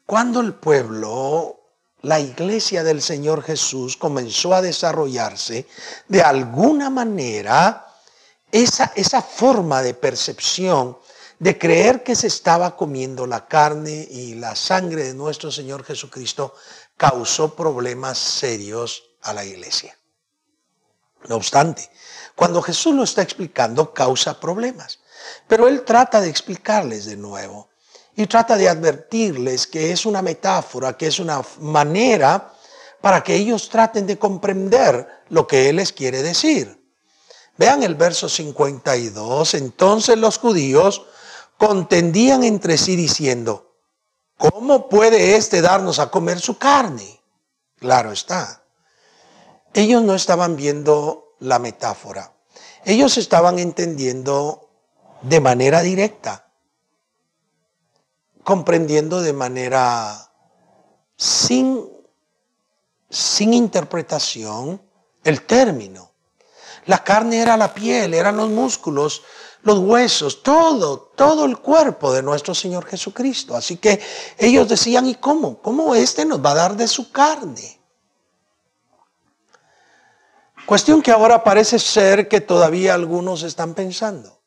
Cuando 0.05 0.41
el 0.41 0.53
pueblo 0.53 1.57
la 2.03 2.19
iglesia 2.19 2.83
del 2.83 3.01
Señor 3.01 3.43
Jesús 3.43 3.97
comenzó 3.97 4.53
a 4.53 4.61
desarrollarse, 4.61 5.67
de 6.07 6.21
alguna 6.21 6.89
manera, 6.89 7.87
esa, 8.51 8.93
esa 8.95 9.21
forma 9.21 9.81
de 9.81 9.93
percepción 9.93 10.97
de 11.39 11.57
creer 11.57 12.03
que 12.03 12.15
se 12.15 12.27
estaba 12.27 12.75
comiendo 12.75 13.27
la 13.27 13.47
carne 13.47 14.07
y 14.09 14.35
la 14.35 14.55
sangre 14.55 15.03
de 15.03 15.13
nuestro 15.13 15.51
Señor 15.51 15.83
Jesucristo 15.83 16.55
causó 16.95 17.55
problemas 17.55 18.17
serios 18.17 19.03
a 19.21 19.33
la 19.33 19.45
iglesia. 19.45 19.97
No 21.27 21.35
obstante, 21.35 21.89
cuando 22.35 22.61
Jesús 22.61 22.95
lo 22.95 23.03
está 23.03 23.21
explicando, 23.21 23.93
causa 23.93 24.39
problemas. 24.39 24.99
Pero 25.47 25.67
Él 25.67 25.83
trata 25.83 26.21
de 26.21 26.29
explicarles 26.29 27.05
de 27.05 27.17
nuevo 27.17 27.69
y 28.15 28.25
trata 28.27 28.55
de 28.55 28.69
advertirles 28.69 29.67
que 29.67 29.91
es 29.91 30.05
una 30.05 30.21
metáfora, 30.21 30.97
que 30.97 31.07
es 31.07 31.19
una 31.19 31.41
manera 31.59 32.53
para 33.01 33.23
que 33.23 33.35
ellos 33.35 33.69
traten 33.69 34.07
de 34.07 34.17
comprender 34.17 35.07
lo 35.29 35.45
que 35.45 35.69
Él 35.69 35.75
les 35.77 35.93
quiere 35.93 36.23
decir. 36.23 36.77
Vean 37.57 37.83
el 37.83 37.95
verso 37.95 38.29
52. 38.29 39.53
Entonces 39.55 40.17
los 40.17 40.37
judíos 40.37 41.05
contendían 41.57 42.43
entre 42.43 42.77
sí 42.77 42.95
diciendo, 42.95 43.75
¿cómo 44.37 44.89
puede 44.89 45.35
éste 45.35 45.61
darnos 45.61 45.99
a 45.99 46.09
comer 46.09 46.39
su 46.39 46.57
carne? 46.57 47.21
Claro 47.77 48.11
está. 48.11 48.63
Ellos 49.73 50.01
no 50.03 50.15
estaban 50.15 50.55
viendo 50.55 51.35
la 51.39 51.59
metáfora. 51.59 52.33
Ellos 52.85 53.17
estaban 53.17 53.59
entendiendo 53.59 54.69
de 55.21 55.39
manera 55.39 55.81
directa 55.81 56.47
comprendiendo 58.47 59.21
de 59.21 59.33
manera 59.33 60.31
sin, 61.17 61.85
sin 63.09 63.53
interpretación 63.53 64.81
el 65.25 65.41
término. 65.41 66.13
La 66.85 67.03
carne 67.03 67.41
era 67.41 67.57
la 67.57 67.73
piel, 67.73 68.13
eran 68.13 68.37
los 68.37 68.47
músculos, 68.47 69.23
los 69.63 69.79
huesos, 69.79 70.43
todo, 70.43 71.11
todo 71.15 71.45
el 71.45 71.57
cuerpo 71.57 72.13
de 72.13 72.23
nuestro 72.23 72.55
Señor 72.55 72.85
Jesucristo. 72.85 73.55
Así 73.55 73.77
que 73.77 73.99
ellos 74.37 74.67
decían, 74.69 75.07
¿y 75.07 75.15
cómo? 75.15 75.61
¿Cómo 75.61 75.95
este 75.95 76.25
nos 76.25 76.43
va 76.43 76.51
a 76.51 76.55
dar 76.55 76.75
de 76.75 76.87
su 76.87 77.11
carne? 77.11 77.79
Cuestión 80.65 81.01
que 81.01 81.11
ahora 81.11 81.43
parece 81.43 81.79
ser 81.79 82.27
que 82.27 82.41
todavía 82.41 82.93
algunos 82.93 83.43
están 83.43 83.73
pensando, 83.73 84.39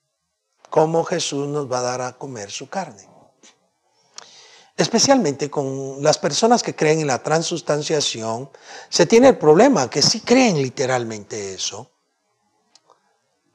¿cómo 0.68 1.04
Jesús 1.04 1.48
nos 1.48 1.70
va 1.70 1.78
a 1.78 1.82
dar 1.82 2.00
a 2.02 2.12
comer 2.12 2.50
su 2.50 2.68
carne? 2.68 3.10
especialmente 4.82 5.50
con 5.50 6.02
las 6.02 6.18
personas 6.18 6.62
que 6.62 6.74
creen 6.74 7.00
en 7.00 7.06
la 7.06 7.22
transustanciación, 7.22 8.50
se 8.88 9.06
tiene 9.06 9.28
el 9.28 9.38
problema 9.38 9.90
que 9.90 10.02
sí 10.02 10.20
creen 10.20 10.60
literalmente 10.60 11.54
eso. 11.54 11.90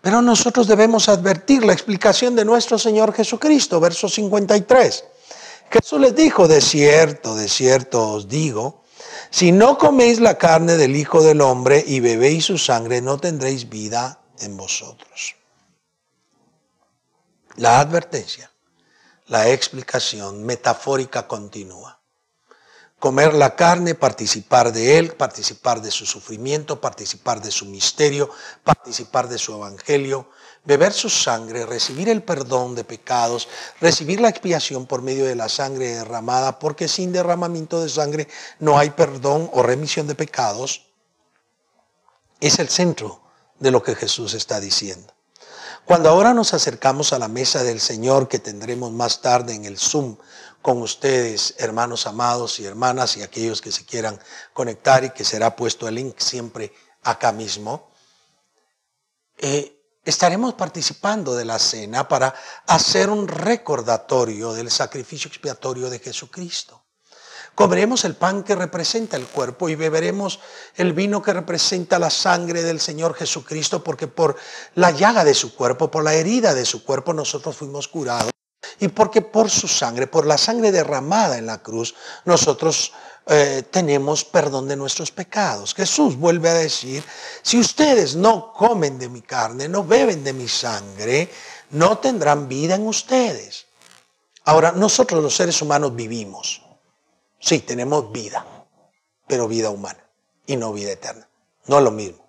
Pero 0.06 0.22
nosotros 0.22 0.68
debemos 0.68 1.10
advertir 1.10 1.66
la 1.66 1.74
explicación 1.74 2.36
de 2.36 2.46
nuestro 2.46 2.78
Señor 2.78 3.12
Jesucristo, 3.12 3.80
verso 3.80 4.08
53. 4.08 5.04
Jesús 5.72 6.00
les 6.00 6.16
dijo, 6.16 6.48
de 6.48 6.62
cierto, 6.62 7.36
de 7.36 7.50
cierto 7.50 8.12
os 8.12 8.30
digo, 8.30 8.84
si 9.32 9.52
no 9.52 9.80
coméis 9.80 10.20
la 10.20 10.38
carne 10.38 10.78
del 10.78 10.96
Hijo 10.96 11.24
del 11.24 11.42
Hombre 11.42 11.84
y 11.88 12.02
bebéis 12.02 12.46
su 12.46 12.60
sangre, 12.60 13.02
no 13.02 13.18
tendréis 13.18 13.68
vida 13.68 14.20
en 14.42 14.56
vosotros. 14.56 15.38
La 17.56 17.80
advertencia 17.80 18.52
la 19.30 19.50
explicación 19.50 20.44
metafórica 20.44 21.28
continua. 21.28 21.95
Comer 23.00 23.34
la 23.34 23.56
carne, 23.56 23.94
participar 23.94 24.72
de 24.72 24.98
Él, 24.98 25.14
participar 25.14 25.82
de 25.82 25.92
su 25.92 26.06
sufrimiento, 26.06 26.80
participar 26.80 27.42
de 27.42 27.52
su 27.52 27.66
misterio, 27.66 28.30
participar 28.64 29.28
de 29.28 29.38
su 29.38 29.54
evangelio, 29.54 30.30
beber 30.64 30.94
su 30.94 31.10
sangre, 31.10 31.66
recibir 31.66 32.10
el 32.10 32.24
perdón 32.24 32.74
de 32.74 32.84
pecados, 32.84 33.48
recibir 33.80 34.20
la 34.20 34.30
expiación 34.30 34.86
por 34.86 35.02
medio 35.02 35.26
de 35.26 35.36
la 35.36 35.50
sangre 35.50 35.96
derramada, 35.96 36.58
porque 36.60 36.88
sin 36.88 37.12
derramamiento 37.12 37.82
de 37.82 37.90
sangre 37.90 38.28
no 38.60 38.78
hay 38.78 38.90
perdón 38.92 39.50
o 39.54 39.62
remisión 39.62 40.08
de 40.08 40.16
pecados, 40.16 40.86
es 42.40 42.60
el 42.60 42.70
centro 42.70 43.22
de 43.60 43.72
lo 43.72 43.84
que 43.84 43.96
Jesús 43.96 44.34
está 44.34 44.60
diciendo. 44.60 45.15
Cuando 45.86 46.10
ahora 46.10 46.34
nos 46.34 46.56
acercamos 46.56 47.14
a 47.14 47.20
la 47.20 47.28
mesa 47.28 47.64
del 47.64 47.80
Señor 47.80 48.28
que 48.28 48.40
tendremos 48.40 48.92
más 48.92 49.22
tarde 49.22 49.54
en 49.54 49.66
el 49.66 49.78
Zoom 49.78 50.18
con 50.64 50.82
ustedes, 50.82 51.54
hermanos 51.60 52.08
amados 52.08 52.60
y 52.60 52.66
hermanas 52.66 53.18
y 53.18 53.22
aquellos 53.22 53.62
que 53.62 53.72
se 53.72 53.86
quieran 53.86 54.20
conectar 54.52 55.04
y 55.04 55.12
que 55.12 55.24
será 55.24 55.56
puesto 55.56 55.88
el 55.88 55.94
link 55.94 56.18
siempre 56.18 56.74
acá 57.04 57.32
mismo, 57.32 57.92
eh, 59.38 59.80
estaremos 60.04 60.56
participando 60.56 61.36
de 61.36 61.46
la 61.46 61.60
cena 61.60 62.08
para 62.08 62.34
hacer 62.66 63.12
un 63.12 63.28
recordatorio 63.28 64.54
del 64.54 64.72
sacrificio 64.72 65.28
expiatorio 65.28 65.92
de 65.92 66.00
Jesucristo. 66.00 66.85
Comeremos 67.56 68.04
el 68.04 68.16
pan 68.16 68.44
que 68.44 68.54
representa 68.54 69.16
el 69.16 69.28
cuerpo 69.28 69.70
y 69.70 69.76
beberemos 69.76 70.42
el 70.76 70.92
vino 70.92 71.22
que 71.22 71.32
representa 71.32 71.98
la 71.98 72.10
sangre 72.10 72.64
del 72.64 72.82
Señor 72.82 73.16
Jesucristo, 73.16 73.82
porque 73.82 74.08
por 74.08 74.36
la 74.76 74.92
llaga 74.92 75.24
de 75.24 75.34
su 75.34 75.56
cuerpo, 75.56 75.90
por 75.90 76.04
la 76.04 76.14
herida 76.14 76.54
de 76.54 76.66
su 76.66 76.84
cuerpo, 76.84 77.14
nosotros 77.14 77.56
fuimos 77.56 77.88
curados. 77.88 78.32
Y 78.82 78.90
porque 78.90 79.22
por 79.22 79.50
su 79.50 79.70
sangre, 79.70 80.06
por 80.06 80.26
la 80.26 80.38
sangre 80.38 80.74
derramada 80.74 81.38
en 81.38 81.46
la 81.46 81.64
cruz, 81.64 81.96
nosotros 82.26 82.92
eh, 83.28 83.64
tenemos 83.72 84.26
perdón 84.26 84.68
de 84.68 84.76
nuestros 84.76 85.12
pecados. 85.12 85.74
Jesús 85.74 86.18
vuelve 86.18 86.50
a 86.50 86.56
decir, 86.56 87.06
si 87.42 87.58
ustedes 87.58 88.18
no 88.18 88.52
comen 88.52 89.00
de 89.00 89.08
mi 89.08 89.22
carne, 89.22 89.70
no 89.70 89.86
beben 89.86 90.26
de 90.26 90.34
mi 90.34 90.50
sangre, 90.50 91.32
no 91.70 92.00
tendrán 92.00 92.50
vida 92.50 92.76
en 92.76 92.86
ustedes. 92.86 93.68
Ahora, 94.44 94.74
nosotros 94.74 95.24
los 95.24 95.36
seres 95.36 95.62
humanos 95.62 95.96
vivimos. 95.96 96.65
Sí, 97.40 97.60
tenemos 97.60 98.12
vida, 98.12 98.46
pero 99.28 99.48
vida 99.48 99.70
humana 99.70 100.04
y 100.46 100.56
no 100.56 100.74
vida 100.74 100.92
eterna. 100.92 101.28
No 101.68 101.78
es 101.78 101.84
lo 101.84 101.92
mismo. 101.92 102.26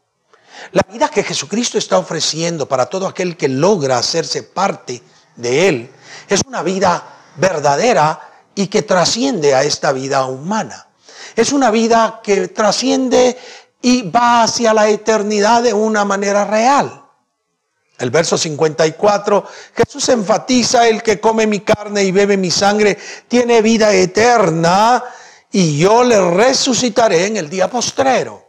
La 0.73 0.83
vida 0.91 1.09
que 1.09 1.23
Jesucristo 1.23 1.79
está 1.79 1.99
ofreciendo 1.99 2.67
para 2.67 2.87
todo 2.87 3.07
aquel 3.07 3.37
que 3.37 3.49
logra 3.49 3.99
hacerse 3.99 4.43
parte 4.43 5.03
de 5.37 5.69
Él 5.69 5.91
es 6.29 6.41
una 6.47 6.63
vida 6.63 7.03
verdadera 7.37 8.21
y 8.55 8.69
que 8.69 8.83
trasciende 8.83 9.55
a 9.55 9.63
esta 9.63 9.93
vida 9.93 10.25
humana. 10.27 10.89
Es 11.35 11.53
una 11.53 11.71
vida 11.71 12.21
que 12.23 12.49
trasciende 12.49 13.39
y 13.83 14.11
va 14.11 14.43
hacia 14.43 14.73
la 14.73 14.89
eternidad 14.89 15.63
de 15.63 15.75
una 15.75 16.05
manera 16.05 16.45
real. 16.45 17.06
El 17.99 18.11
verso 18.11 18.37
54, 18.37 19.45
Jesús 19.75 20.09
enfatiza, 20.11 20.87
el 20.87 21.03
que 21.03 21.19
come 21.19 21.47
mi 21.47 21.61
carne 21.61 22.05
y 22.05 22.13
bebe 22.13 22.37
mi 22.37 22.51
sangre 22.51 22.99
tiene 23.27 23.63
vida 23.63 23.93
eterna 23.93 25.03
y 25.51 25.79
yo 25.79 26.05
le 26.05 26.31
resucitaré 26.31 27.27
en 27.27 27.39
el 27.39 27.49
día 27.49 27.71
postrero. 27.71 28.45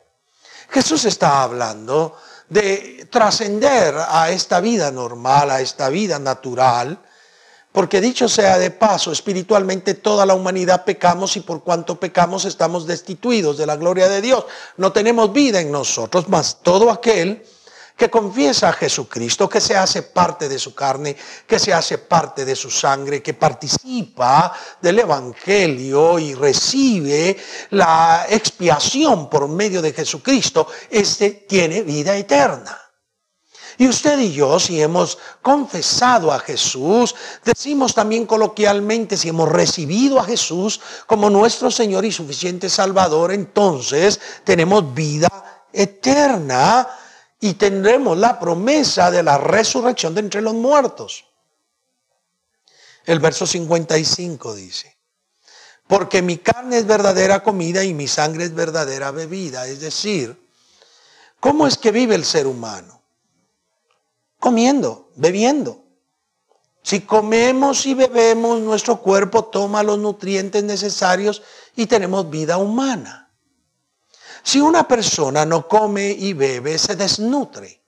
Jesús 0.69 1.05
está 1.05 1.43
hablando 1.43 2.17
de 2.49 3.07
trascender 3.09 3.95
a 4.09 4.31
esta 4.31 4.59
vida 4.59 4.91
normal, 4.91 5.51
a 5.51 5.61
esta 5.61 5.87
vida 5.87 6.19
natural, 6.19 6.99
porque 7.71 8.01
dicho 8.01 8.27
sea 8.27 8.57
de 8.57 8.71
paso, 8.71 9.13
espiritualmente 9.13 9.93
toda 9.93 10.25
la 10.25 10.33
humanidad 10.33 10.83
pecamos 10.83 11.37
y 11.37 11.41
por 11.41 11.63
cuanto 11.63 11.99
pecamos 11.99 12.43
estamos 12.43 12.85
destituidos 12.85 13.57
de 13.57 13.65
la 13.65 13.77
gloria 13.77 14.09
de 14.09 14.21
Dios. 14.21 14.45
No 14.75 14.91
tenemos 14.91 15.31
vida 15.31 15.61
en 15.61 15.71
nosotros, 15.71 16.27
mas 16.27 16.57
todo 16.63 16.91
aquel 16.91 17.45
que 17.97 18.11
confiesa 18.11 18.69
a 18.69 18.73
Jesucristo, 18.73 19.49
que 19.49 19.59
se 19.59 19.75
hace 19.75 20.03
parte 20.03 20.47
de 20.47 20.59
su 20.59 20.75
carne, 20.75 21.17
que 21.47 21.57
se 21.57 21.73
hace 21.73 21.97
parte 21.97 22.45
de 22.45 22.55
su 22.55 22.69
sangre, 22.69 23.23
que 23.23 23.33
participa 23.33 24.53
del 24.79 24.99
Evangelio 24.99 26.19
y 26.19 26.35
recibe 26.35 27.35
la 27.71 28.27
expiación 28.29 29.27
por 29.27 29.47
medio 29.47 29.81
de 29.81 29.93
Jesucristo, 29.93 30.67
este 30.91 31.31
tiene 31.49 31.81
vida 31.81 32.15
eterna. 32.15 32.79
Y 33.79 33.87
usted 33.87 34.17
y 34.19 34.31
yo, 34.31 34.59
si 34.59 34.81
hemos 34.81 35.17
confesado 35.41 36.31
a 36.31 36.39
Jesús, 36.39 37.13
decimos 37.43 37.93
también 37.93 38.25
coloquialmente, 38.25 39.17
si 39.17 39.29
hemos 39.29 39.49
recibido 39.49 40.19
a 40.19 40.23
Jesús 40.23 40.79
como 41.05 41.29
nuestro 41.29 41.69
Señor 41.69 42.05
y 42.05 42.11
suficiente 42.11 42.69
Salvador, 42.69 43.31
entonces 43.31 44.19
tenemos 44.43 44.93
vida 44.95 45.29
eterna 45.71 46.87
y 47.39 47.53
tendremos 47.53 48.17
la 48.17 48.39
promesa 48.39 49.11
de 49.11 49.23
la 49.23 49.37
resurrección 49.37 50.15
de 50.15 50.21
entre 50.21 50.41
los 50.41 50.53
muertos. 50.53 51.25
El 53.05 53.19
verso 53.19 53.45
55 53.45 54.55
dice, 54.55 54.97
porque 55.87 56.21
mi 56.21 56.37
carne 56.37 56.77
es 56.77 56.85
verdadera 56.85 57.41
comida 57.43 57.83
y 57.83 57.93
mi 57.93 58.07
sangre 58.07 58.43
es 58.43 58.53
verdadera 58.53 59.11
bebida. 59.11 59.67
Es 59.67 59.79
decir, 59.79 60.37
¿cómo 61.39 61.65
es 61.67 61.77
que 61.77 61.91
vive 61.91 62.15
el 62.15 62.25
ser 62.25 62.47
humano? 62.47 63.01
Comiendo, 64.39 65.09
bebiendo. 65.15 65.83
Si 66.83 67.01
comemos 67.01 67.85
y 67.85 67.93
bebemos, 67.93 68.59
nuestro 68.61 69.01
cuerpo 69.01 69.45
toma 69.45 69.83
los 69.83 69.99
nutrientes 69.99 70.63
necesarios 70.63 71.41
y 71.75 71.85
tenemos 71.85 72.29
vida 72.29 72.57
humana. 72.57 73.26
Si 74.43 74.59
una 74.61 74.87
persona 74.87 75.45
no 75.45 75.67
come 75.67 76.09
y 76.09 76.33
bebe, 76.33 76.77
se 76.77 76.95
desnutre. 76.95 77.81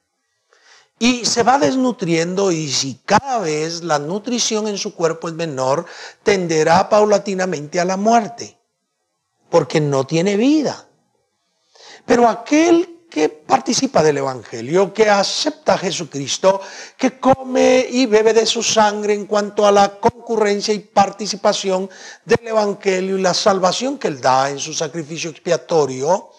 Y 1.00 1.26
se 1.26 1.44
va 1.44 1.58
desnutriendo 1.58 2.52
y 2.52 2.70
si 2.70 3.00
cada 3.06 3.40
vez 3.40 3.84
la 3.84 4.00
nutrición 4.00 4.68
en 4.68 4.78
su 4.78 4.94
cuerpo 4.94 5.30
es 5.30 5.34
menor, 5.34 5.86
tenderá 6.24 6.90
paulatinamente 6.90 7.80
a 7.80 7.86
la 7.86 7.96
muerte, 7.96 8.58
porque 9.50 9.80
no 9.80 10.06
tiene 10.06 10.36
vida. 10.36 10.90
Pero 12.06 12.28
aquel 12.28 13.00
que 13.10 13.30
participa 13.30 14.04
del 14.04 14.18
Evangelio, 14.18 14.94
que 14.94 15.10
acepta 15.10 15.74
a 15.74 15.78
Jesucristo, 15.78 16.62
que 16.96 17.20
come 17.20 17.88
y 17.90 18.06
bebe 18.06 18.34
de 18.34 18.46
su 18.46 18.62
sangre 18.62 19.14
en 19.14 19.26
cuanto 19.26 19.66
a 19.66 19.72
la 19.72 20.00
concurrencia 20.00 20.74
y 20.74 20.80
participación 20.80 21.90
del 22.24 22.48
Evangelio 22.48 23.18
y 23.18 23.22
la 23.22 23.34
salvación 23.34 23.98
que 23.98 24.10
Él 24.10 24.22
da 24.22 24.50
en 24.50 24.60
su 24.60 24.74
sacrificio 24.74 25.32
expiatorio, 25.32 26.30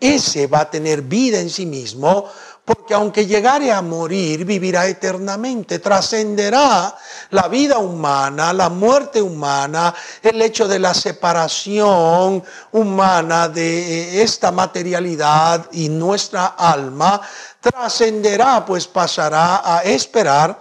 ese 0.00 0.46
va 0.46 0.60
a 0.60 0.70
tener 0.70 1.02
vida 1.02 1.38
en 1.40 1.50
sí 1.50 1.66
mismo, 1.66 2.28
porque 2.64 2.94
aunque 2.94 3.26
llegare 3.26 3.70
a 3.70 3.82
morir, 3.82 4.44
vivirá 4.44 4.86
eternamente, 4.86 5.78
trascenderá 5.80 6.96
la 7.30 7.48
vida 7.48 7.78
humana, 7.78 8.52
la 8.54 8.70
muerte 8.70 9.20
humana, 9.20 9.94
el 10.22 10.40
hecho 10.40 10.66
de 10.66 10.78
la 10.78 10.94
separación 10.94 12.42
humana 12.72 13.48
de 13.48 14.22
esta 14.22 14.50
materialidad 14.50 15.68
y 15.72 15.90
nuestra 15.90 16.46
alma, 16.46 17.20
trascenderá, 17.60 18.64
pues 18.64 18.86
pasará 18.86 19.76
a 19.76 19.82
esperar 19.82 20.58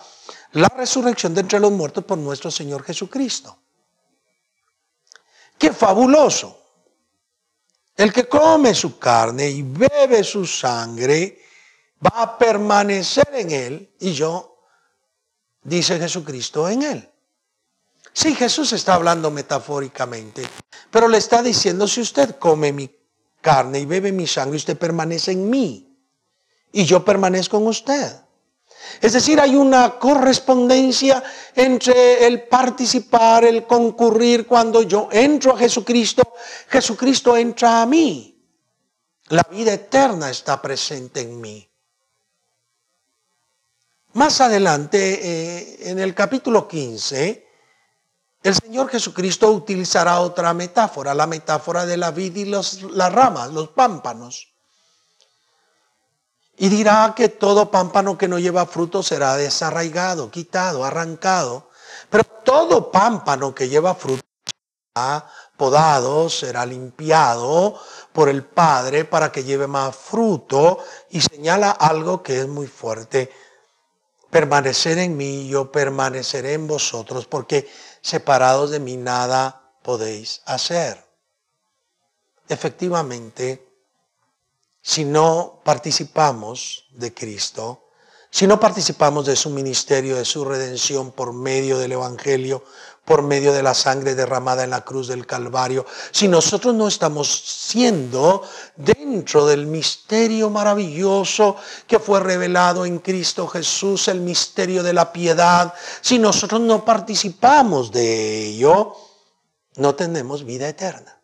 la 0.54 0.67
resurrección 0.69 1.34
de 1.34 1.41
entre 1.41 1.60
los 1.60 1.72
muertos 1.72 2.04
por 2.04 2.17
nuestro 2.17 2.52
Señor 2.52 2.84
Jesucristo. 2.84 3.58
Qué 5.58 5.72
fabuloso. 5.72 6.62
El 8.04 8.12
que 8.12 8.28
come 8.28 8.76
su 8.76 9.00
carne 9.00 9.50
y 9.50 9.62
bebe 9.62 10.26
su 10.26 10.46
sangre 10.46 11.39
va 12.06 12.24
a 12.24 12.38
permanecer 12.38 13.30
en 13.32 13.52
él 13.52 13.94
y 13.98 14.12
yo, 14.12 14.58
dice 15.63 15.98
Jesucristo, 15.98 16.68
en 16.68 16.84
él. 16.84 17.10
Sí, 18.12 18.36
Jesús 18.36 18.74
está 18.74 18.96
hablando 18.96 19.32
metafóricamente, 19.32 20.44
pero 20.92 21.08
le 21.08 21.18
está 21.18 21.42
diciendo, 21.42 21.88
si 21.88 22.02
usted 22.02 22.36
come 22.39 22.74
mi 22.74 22.94
carne 23.39 23.80
y 23.80 23.86
bebe 23.86 24.12
mi 24.12 24.28
sangre, 24.28 24.58
usted 24.58 24.78
permanece 24.78 25.32
en 25.32 25.50
mí 25.50 25.98
y 26.74 26.84
yo 26.84 27.06
permanezco 27.06 27.58
en 27.58 27.68
usted. 27.68 28.23
Es 29.02 29.13
decir, 29.13 29.39
hay 29.39 29.56
una 29.56 29.98
correspondencia 30.00 31.24
entre 31.56 32.26
el 32.26 32.43
participar, 32.43 33.46
el 33.46 33.65
concurrir. 33.65 34.48
Cuando 34.48 34.82
yo 34.84 35.10
entro 35.12 35.54
a 35.54 35.58
Jesucristo, 35.58 36.24
Jesucristo 36.69 37.36
entra 37.36 37.82
a 37.82 37.86
mí. 37.86 38.30
La 39.30 39.43
vida 39.50 39.74
eterna 39.74 40.30
está 40.30 40.62
presente 40.62 41.22
en 41.22 41.39
mí. 41.39 41.69
Más 44.13 44.41
adelante, 44.41 45.00
eh, 45.00 45.89
en 45.89 46.00
el 46.00 46.13
capítulo 46.13 46.67
15, 46.67 47.48
el 48.43 48.56
Señor 48.56 48.89
Jesucristo 48.89 49.50
utilizará 49.52 50.19
otra 50.19 50.54
metáfora, 50.54 51.13
la 51.15 51.26
metáfora 51.26 51.86
de 51.86 51.98
la 51.98 52.12
vid 52.12 52.36
y 52.36 52.46
las 52.46 52.80
ramas, 53.12 53.52
los 53.52 53.69
pámpanos. 53.69 54.53
Y 56.58 56.70
dirá 56.70 57.13
que 57.16 57.30
todo 57.30 57.72
pámpano 57.72 58.18
que 58.18 58.28
no 58.28 58.38
lleva 58.38 58.66
fruto 58.66 59.02
será 59.02 59.36
desarraigado, 59.36 60.30
quitado, 60.30 60.86
arrancado. 60.86 61.70
Pero 62.10 62.24
todo 62.24 62.92
pámpano 62.92 63.56
que 63.56 63.70
lleva 63.70 63.96
fruto 63.96 64.22
será 64.94 65.28
podado, 65.58 66.30
será 66.30 66.66
limpiado 66.66 67.80
por 68.12 68.30
el 68.30 68.44
Padre 68.44 69.06
para 69.06 69.32
que 69.32 69.44
lleve 69.44 69.66
más 69.66 69.96
fruto. 69.96 70.78
Y 71.10 71.22
señala 71.22 71.72
algo 71.72 72.22
que 72.22 72.42
es 72.42 72.48
muy 72.48 72.68
fuerte. 72.68 73.32
Permanecer 74.30 75.00
en 75.00 75.18
mí, 75.18 75.48
yo 75.48 75.72
permaneceré 75.72 76.54
en 76.54 76.68
vosotros, 76.68 77.26
porque 77.26 77.70
separados 78.02 78.72
de 78.72 78.80
mí 78.80 78.98
nada 78.98 79.74
podéis 79.82 80.42
hacer. 80.46 81.04
Efectivamente, 82.48 83.73
si 84.84 85.06
no 85.06 85.62
participamos 85.63 86.86
de 86.91 87.13
Cristo, 87.13 87.88
si 88.30 88.48
no 88.48 88.60
participamos 88.60 89.26
de 89.26 89.36
su 89.38 89.50
ministerio, 89.50 90.17
de 90.17 90.26
su 90.26 90.43
redención 90.43 91.12
por 91.12 91.32
medio 91.34 91.78
del 91.78 91.93
Evangelio, 91.93 92.63
por 93.06 93.22
medio 93.22 93.54
de 93.54 93.63
la 93.63 93.74
sangre 93.74 94.13
derramada 94.13 94.63
en 94.63 94.72
la 94.72 94.84
cruz 94.84 95.08
del 95.08 95.26
Calvario, 95.26 95.86
si 96.12 96.28
nosotros 96.28 96.74
no 96.76 96.88
estamos 96.88 97.30
siendo 97.30 98.43
dentro 98.76 99.46
del 99.46 99.67
misterio 99.67 100.50
maravilloso 100.50 101.56
que 101.88 102.00
fue 102.00 102.19
revelado 102.19 102.86
en 102.86 103.00
Cristo 103.00 103.48
Jesús, 103.48 104.10
el 104.10 104.19
misterio 104.19 104.84
de 104.84 104.93
la 104.93 105.13
piedad, 105.13 105.74
si 106.02 106.19
nosotros 106.19 106.60
no 106.60 106.84
participamos 106.84 107.91
de 107.91 108.48
ello, 108.48 108.96
no 109.78 109.96
tenemos 109.96 110.43
vida 110.43 110.67
eterna. 110.67 111.23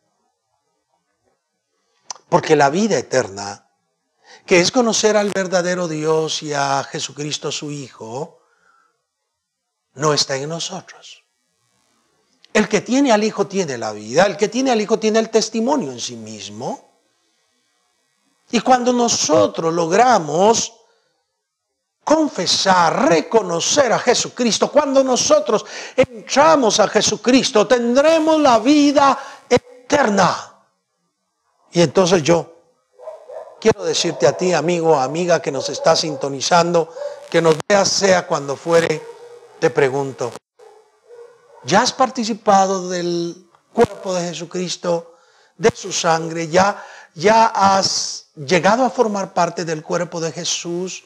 Porque 2.30 2.56
la 2.56 2.70
vida 2.70 2.98
eterna, 2.98 3.68
que 4.46 4.60
es 4.60 4.72
conocer 4.72 5.18
al 5.18 5.32
verdadero 5.34 5.88
Dios 5.88 6.44
y 6.44 6.54
a 6.54 6.84
Jesucristo 6.84 7.52
su 7.52 7.72
Hijo, 7.72 8.40
no 9.96 10.14
está 10.14 10.36
en 10.36 10.50
nosotros. 10.50 11.24
El 12.54 12.68
que 12.68 12.82
tiene 12.82 13.12
al 13.12 13.24
Hijo 13.24 13.48
tiene 13.48 13.78
la 13.78 13.92
vida, 13.92 14.26
el 14.26 14.38
que 14.38 14.48
tiene 14.48 14.72
al 14.72 14.82
Hijo 14.82 14.98
tiene 15.00 15.20
el 15.20 15.30
testimonio 15.30 15.92
en 15.92 16.00
sí 16.00 16.16
mismo. 16.16 16.90
Y 18.52 18.62
cuando 18.62 18.92
nosotros 18.92 19.74
logramos 19.74 20.74
confesar, 22.04 23.08
reconocer 23.08 23.94
a 23.94 24.00
Jesucristo, 24.00 24.72
cuando 24.72 25.04
nosotros 25.04 25.64
entramos 25.96 26.80
a 26.80 26.88
Jesucristo, 26.88 27.68
tendremos 27.68 28.42
la 28.42 28.58
vida 28.58 29.18
eterna. 29.48 30.49
Y 31.72 31.82
entonces 31.82 32.24
yo 32.24 32.56
quiero 33.60 33.84
decirte 33.84 34.28
a 34.28 34.36
ti, 34.36 34.54
amigo, 34.54 35.00
amiga 35.00 35.42
que 35.42 35.52
nos 35.52 35.70
está 35.70 35.96
sintonizando, 35.96 36.94
que 37.30 37.42
nos 37.42 37.56
veas 37.68 37.90
sea 37.90 38.26
cuando 38.26 38.56
fuere, 38.56 39.04
te 39.60 39.70
pregunto, 39.70 40.32
ya 41.64 41.82
has 41.82 41.92
participado 41.92 42.90
del 42.90 43.50
cuerpo 43.74 44.14
de 44.16 44.30
Jesucristo, 44.30 45.16
de 45.58 45.72
su 45.76 45.92
sangre, 45.92 46.48
ya, 46.48 46.84
ya 47.14 47.48
has 47.48 48.28
llegado 48.36 48.86
a 48.86 48.90
formar 48.90 49.34
parte 49.34 49.66
del 49.66 49.84
cuerpo 49.84 50.22
de 50.22 50.32
Jesús, 50.32 51.04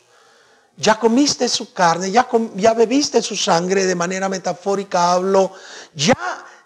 ya 0.78 0.99
comiste 0.99 1.49
su 1.49 1.73
carne, 1.73 2.12
ya, 2.12 2.28
ya 2.56 2.73
bebiste 2.73 3.21
su 3.21 3.36
sangre, 3.36 3.86
de 3.86 3.95
manera 3.95 4.30
metafórica 4.30 5.13
hablo, 5.13 5.52
ya, 5.93 6.15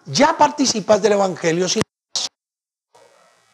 ya 0.06 0.36
participas 0.36 1.02
del 1.02 1.12
Evangelio. 1.12 1.66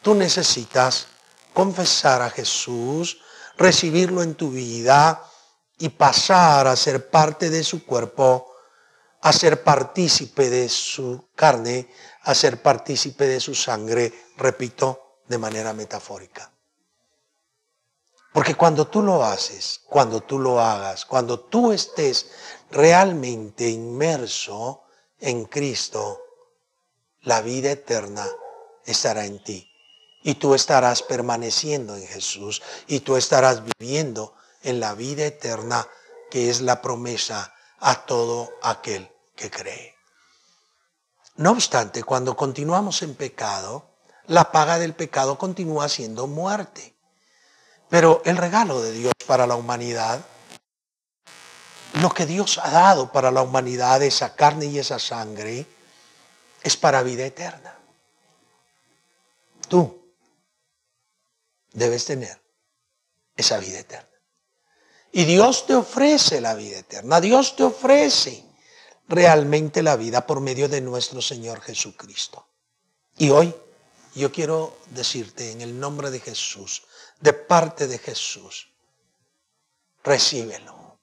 Tú 0.05 0.13
necesitas 0.13 1.07
confesar 1.51 2.21
a 2.21 2.29
Jesús, 2.29 3.17
recibirlo 3.57 4.21
en 4.21 4.35
tu 4.35 4.51
vida 4.51 5.19
y 5.79 5.89
pasar 5.89 6.67
a 6.67 6.75
ser 6.75 7.09
parte 7.09 7.49
de 7.49 7.63
su 7.63 7.83
cuerpo 7.83 8.51
a 9.21 9.33
ser 9.33 9.63
partícipe 9.63 10.51
de 10.51 10.69
su 10.69 11.29
carne, 11.33 11.89
a 12.21 12.35
ser 12.35 12.61
partícipe 12.61 13.25
de 13.25 13.39
su 13.39 13.55
sangre, 13.55 14.13
repito, 14.37 15.21
de 15.27 15.39
manera 15.39 15.73
metafórica. 15.73 16.51
Porque 18.31 18.53
cuando 18.53 18.85
tú 18.85 19.01
lo 19.01 19.23
haces, 19.23 19.81
cuando 19.89 20.21
tú 20.21 20.37
lo 20.37 20.61
hagas, 20.61 21.05
cuando 21.05 21.39
tú 21.39 21.71
estés 21.71 22.29
realmente 22.69 23.67
inmerso 23.67 24.83
en 25.19 25.45
Cristo, 25.45 26.21
la 27.21 27.41
vida 27.41 27.71
eterna 27.71 28.27
estará 28.85 29.25
en 29.25 29.43
ti. 29.43 29.74
Y 30.25 30.33
tú 30.35 30.55
estarás 30.55 31.03
permaneciendo 31.03 31.95
en 31.95 32.07
Jesús 32.07 32.63
y 32.87 33.01
tú 33.01 33.15
estarás 33.15 33.61
viviendo 33.77 34.33
en 34.63 34.79
la 34.79 34.95
vida 34.95 35.23
eterna 35.23 35.87
que 36.31 36.49
es 36.49 36.61
la 36.61 36.81
promesa 36.81 37.53
a 37.79 38.07
todo 38.07 38.51
aquel 38.63 39.07
que 39.35 39.51
cree. 39.51 39.93
No 41.35 41.51
obstante, 41.51 42.01
cuando 42.03 42.35
continuamos 42.35 43.03
en 43.03 43.13
pecado, 43.13 43.85
la 44.25 44.51
paga 44.51 44.79
del 44.79 44.95
pecado 44.95 45.37
continúa 45.37 45.87
siendo 45.89 46.25
muerte. 46.25 46.95
Pero 47.87 48.23
el 48.25 48.37
regalo 48.37 48.81
de 48.81 48.93
Dios 48.93 49.13
para 49.27 49.45
la 49.45 49.55
humanidad, 49.55 50.25
lo 52.01 52.09
que 52.09 52.25
Dios 52.25 52.59
ha 52.63 52.71
dado 52.71 53.11
para 53.11 53.29
la 53.29 53.43
humanidad, 53.43 54.01
esa 54.01 54.33
carne 54.33 54.65
y 54.65 54.79
esa 54.79 54.97
sangre, 54.97 55.67
es 56.63 56.75
para 56.75 57.03
vida 57.03 57.27
eterna. 57.27 57.77
Tú 59.67 60.04
debes 61.75 62.05
tener 62.05 62.41
esa 63.35 63.59
vida 63.59 63.79
eterna. 63.79 64.09
Y 65.11 65.25
Dios 65.25 65.65
te 65.65 65.75
ofrece 65.75 66.41
la 66.41 66.55
vida 66.55 66.79
eterna. 66.79 67.21
Dios 67.21 67.55
te 67.55 67.63
ofrece 67.63 68.43
realmente 69.07 69.83
la 69.83 69.95
vida 69.95 70.25
por 70.25 70.41
medio 70.41 70.67
de 70.67 70.81
nuestro 70.81 71.21
Señor 71.21 71.61
Jesucristo. 71.61 72.47
Y 73.17 73.29
hoy 73.29 73.53
yo 74.15 74.31
quiero 74.31 74.77
decirte 74.89 75.51
en 75.51 75.61
el 75.61 75.79
nombre 75.79 76.09
de 76.09 76.19
Jesús, 76.19 76.83
de 77.19 77.33
parte 77.33 77.87
de 77.87 77.97
Jesús, 77.97 78.69
recíbelo, 80.03 80.99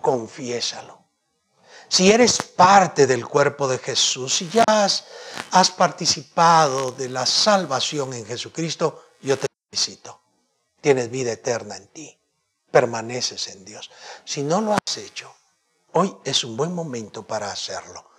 confiésalo. 0.00 0.98
Si 1.88 2.10
eres 2.10 2.40
parte 2.42 3.06
del 3.06 3.26
cuerpo 3.26 3.66
de 3.68 3.78
Jesús, 3.78 4.36
si 4.36 4.48
ya 4.48 4.64
has, 4.66 5.04
has 5.50 5.70
participado 5.70 6.92
de 6.92 7.08
la 7.08 7.26
salvación 7.26 8.12
en 8.14 8.24
Jesucristo, 8.24 9.04
yo 9.22 9.38
te 9.38 9.49
felicito. 9.70 10.20
Tienes 10.80 11.10
vida 11.10 11.32
eterna 11.32 11.76
en 11.76 11.88
ti. 11.88 12.18
Permaneces 12.70 13.48
en 13.48 13.64
Dios. 13.64 13.90
Si 14.24 14.42
no 14.42 14.60
lo 14.60 14.72
has 14.74 14.96
hecho, 14.96 15.34
Hoy 15.92 16.16
es 16.24 16.44
un 16.44 16.56
buen 16.56 16.72
momento 16.72 17.26
para 17.26 17.50
hacerlo. 17.50 18.10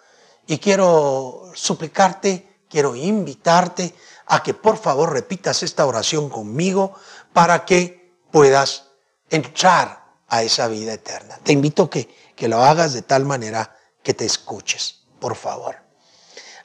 Y 0.47 0.57
quiero 0.57 1.51
suplicarte, 1.53 2.63
quiero 2.69 2.95
invitarte 2.95 3.95
a 4.27 4.43
que 4.43 4.53
por 4.53 4.77
favor 4.77 5.13
repitas 5.13 5.63
esta 5.63 5.85
oración 5.85 6.29
conmigo 6.29 6.93
para 7.31 7.63
que 7.65 8.17
puedas 8.29 8.87
entrar 9.29 10.03
a 10.27 10.43
esa 10.43 10.67
vida 10.67 10.93
eterna. 10.93 11.39
Te 11.43 11.53
invito 11.53 11.89
que, 11.89 12.33
que 12.35 12.49
lo 12.49 12.61
hagas 12.61 12.93
de 12.93 13.03
tal 13.03 13.25
manera 13.25 13.77
que 14.03 14.13
te 14.13 14.25
escuches, 14.25 15.03
por 15.19 15.35
favor. 15.35 15.77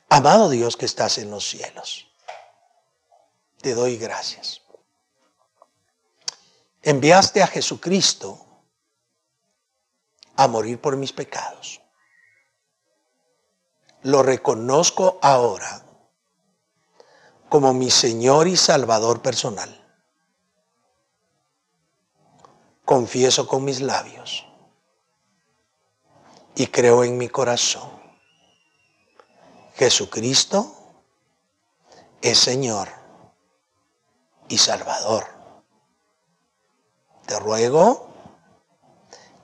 Amado 0.08 0.48
Dios 0.48 0.76
que 0.76 0.86
estás 0.86 1.18
en 1.18 1.30
los 1.30 1.48
cielos, 1.48 2.08
te 3.60 3.74
doy 3.74 3.96
gracias. 3.96 4.62
Enviaste 6.86 7.42
a 7.42 7.48
Jesucristo 7.48 8.46
a 10.36 10.46
morir 10.46 10.80
por 10.80 10.96
mis 10.96 11.12
pecados. 11.12 11.80
Lo 14.02 14.22
reconozco 14.22 15.18
ahora 15.20 15.84
como 17.48 17.74
mi 17.74 17.90
Señor 17.90 18.46
y 18.46 18.56
Salvador 18.56 19.20
personal. 19.20 19.84
Confieso 22.84 23.48
con 23.48 23.64
mis 23.64 23.80
labios 23.80 24.46
y 26.54 26.68
creo 26.68 27.02
en 27.02 27.18
mi 27.18 27.28
corazón. 27.28 28.00
Jesucristo 29.74 30.72
es 32.22 32.38
Señor 32.38 32.88
y 34.48 34.58
Salvador. 34.58 35.35
Te 37.26 37.38
ruego 37.40 38.08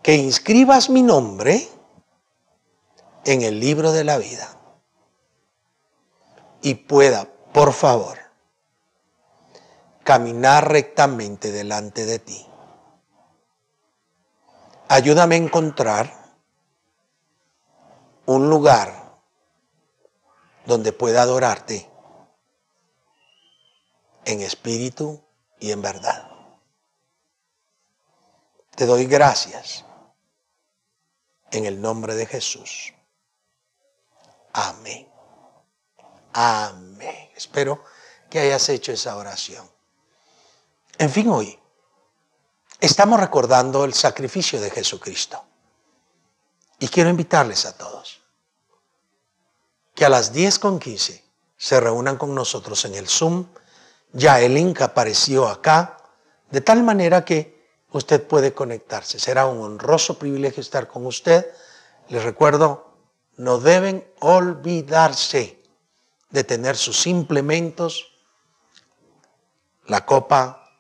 que 0.03 0.15
inscribas 0.15 0.89
mi 0.91 1.03
nombre 1.03 1.69
en 3.25 3.43
el 3.43 3.61
libro 3.61 3.93
de 3.93 4.05
la 4.05 4.19
vida 4.19 4.49
y 6.61 6.75
pueda, 6.75 7.29
por 7.53 7.73
favor, 7.73 8.19
caminar 10.05 10.71
rectamente 10.71 11.53
delante 11.53 12.07
de 12.07 12.19
ti. 12.19 12.47
Ayúdame 14.89 15.37
a 15.37 15.39
encontrar 15.39 16.37
un 18.27 18.49
lugar 18.49 19.17
donde 20.67 20.93
pueda 20.93 21.23
adorarte 21.23 21.89
en 24.25 24.41
espíritu 24.41 25.21
y 25.59 25.73
en 25.73 25.83
verdad. 25.83 26.32
Te 28.75 28.87
doy 28.87 29.07
gracias 29.07 29.85
en 31.51 31.67
el 31.67 31.81
nombre 31.81 32.15
de 32.15 32.27
Jesús. 32.27 32.95
Amén. 34.55 35.09
Amén. 36.33 37.31
Espero 37.37 37.85
que 38.31 38.41
hayas 38.41 38.69
hecho 38.71 38.93
esa 38.93 39.17
oración. 39.17 39.69
En 40.97 41.11
fin, 41.11 41.29
hoy 41.29 41.59
estamos 42.81 43.21
recordando 43.21 43.85
el 43.85 43.93
sacrificio 43.93 44.61
de 44.61 44.71
Jesucristo. 44.71 45.45
Y 46.79 46.89
quiero 46.89 47.11
invitarles 47.11 47.67
a 47.67 47.77
todos 47.77 48.21
que 49.95 50.07
a 50.07 50.09
las 50.09 50.33
10 50.33 50.59
con 50.59 50.79
15 50.79 51.23
se 51.57 51.81
reúnan 51.81 52.17
con 52.17 52.35
nosotros 52.35 52.85
en 52.87 52.95
el 52.95 53.07
Zoom. 53.07 53.47
Ya 54.13 54.41
el 54.41 54.55
link 54.55 54.81
apareció 54.81 55.49
acá, 55.49 55.99
de 56.51 56.61
tal 56.61 56.83
manera 56.83 57.25
que 57.25 57.62
usted 57.93 58.27
puede 58.27 58.55
conectarse. 58.55 59.19
Será 59.19 59.47
un 59.47 59.61
honroso 59.61 60.19
privilegio 60.19 60.61
estar 60.61 60.89
con 60.89 61.07
usted. 61.07 61.47
Les 62.09 62.23
recuerdo, 62.23 62.97
no 63.37 63.59
deben 63.59 64.07
olvidarse 64.21 65.63
de 66.31 66.45
tener 66.45 66.77
sus 66.77 67.07
implementos, 67.07 68.13
la 69.87 70.07
copa, 70.07 70.71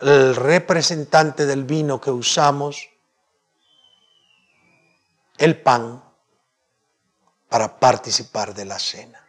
el 0.00 0.34
representante 0.34 1.44
del 1.44 1.64
vino 1.64 2.00
que 2.00 2.10
usamos, 2.10 2.88
el 5.36 5.60
pan 5.60 6.02
para 7.48 7.78
participar 7.78 8.54
de 8.54 8.64
la 8.64 8.78
cena. 8.78 9.26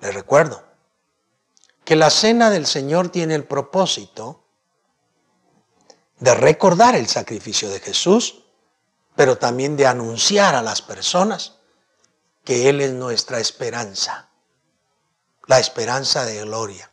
Les 0.00 0.14
recuerdo 0.14 0.64
que 1.84 1.96
la 1.96 2.10
cena 2.10 2.50
del 2.50 2.66
Señor 2.66 3.08
tiene 3.10 3.34
el 3.34 3.44
propósito 3.44 4.41
de 6.22 6.36
recordar 6.36 6.94
el 6.94 7.08
sacrificio 7.08 7.68
de 7.68 7.80
Jesús, 7.80 8.44
pero 9.16 9.38
también 9.38 9.76
de 9.76 9.88
anunciar 9.88 10.54
a 10.54 10.62
las 10.62 10.80
personas 10.80 11.54
que 12.44 12.68
Él 12.68 12.80
es 12.80 12.92
nuestra 12.92 13.40
esperanza, 13.40 14.28
la 15.48 15.58
esperanza 15.58 16.24
de 16.24 16.40
gloria, 16.42 16.92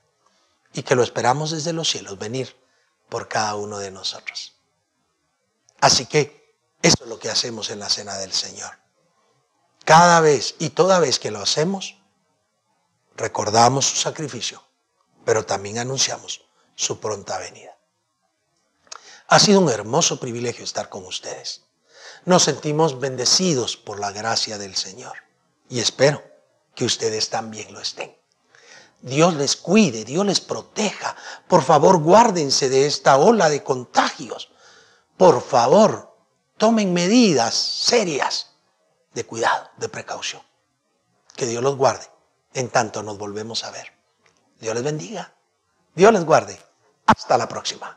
y 0.74 0.82
que 0.82 0.96
lo 0.96 1.04
esperamos 1.04 1.52
desde 1.52 1.74
los 1.74 1.88
cielos 1.88 2.18
venir 2.18 2.58
por 3.08 3.28
cada 3.28 3.54
uno 3.54 3.78
de 3.78 3.92
nosotros. 3.92 4.56
Así 5.80 6.08
que 6.08 6.56
eso 6.82 7.04
es 7.04 7.08
lo 7.08 7.20
que 7.20 7.30
hacemos 7.30 7.70
en 7.70 7.78
la 7.78 7.90
cena 7.90 8.18
del 8.18 8.34
Señor. 8.34 8.80
Cada 9.86 10.22
vez 10.22 10.56
y 10.58 10.72
toda 10.72 11.00
vez 11.00 11.20
que 11.20 11.30
lo 11.30 11.40
hacemos, 11.40 12.02
recordamos 13.16 13.86
su 13.86 13.98
sacrificio, 13.98 14.64
pero 15.24 15.46
también 15.46 15.78
anunciamos 15.78 16.42
su 16.74 17.00
pronta 17.00 17.38
venida. 17.38 17.79
Ha 19.32 19.38
sido 19.38 19.60
un 19.60 19.70
hermoso 19.70 20.20
privilegio 20.20 20.64
estar 20.64 20.90
con 20.90 21.06
ustedes. 21.06 21.66
Nos 22.26 22.44
sentimos 22.44 23.00
bendecidos 23.00 23.78
por 23.78 24.00
la 24.00 24.12
gracia 24.12 24.58
del 24.58 24.76
Señor 24.76 25.14
y 25.70 25.80
espero 25.80 26.24
que 26.74 26.84
ustedes 26.84 27.30
también 27.30 27.72
lo 27.72 27.80
estén. 27.80 28.18
Dios 29.02 29.36
les 29.36 29.56
cuide, 29.56 30.04
Dios 30.04 30.26
les 30.26 30.42
proteja. 30.42 31.16
Por 31.48 31.62
favor, 31.62 32.00
guárdense 32.00 32.70
de 32.70 32.88
esta 32.88 33.18
ola 33.18 33.50
de 33.50 33.64
contagios. 33.64 34.50
Por 35.16 35.44
favor, 35.44 36.18
tomen 36.58 36.92
medidas 36.92 37.54
serias 37.54 38.56
de 39.14 39.26
cuidado, 39.28 39.70
de 39.78 39.90
precaución. 39.90 40.42
Que 41.36 41.46
Dios 41.46 41.62
los 41.62 41.76
guarde 41.76 42.10
en 42.56 42.70
tanto 42.70 43.04
nos 43.04 43.20
volvemos 43.20 43.64
a 43.64 43.70
ver. 43.70 43.94
Dios 44.60 44.74
les 44.74 44.84
bendiga. 44.84 45.36
Dios 45.94 46.12
les 46.12 46.26
guarde. 46.26 46.60
Hasta 47.06 47.38
la 47.38 47.48
próxima. 47.48 47.96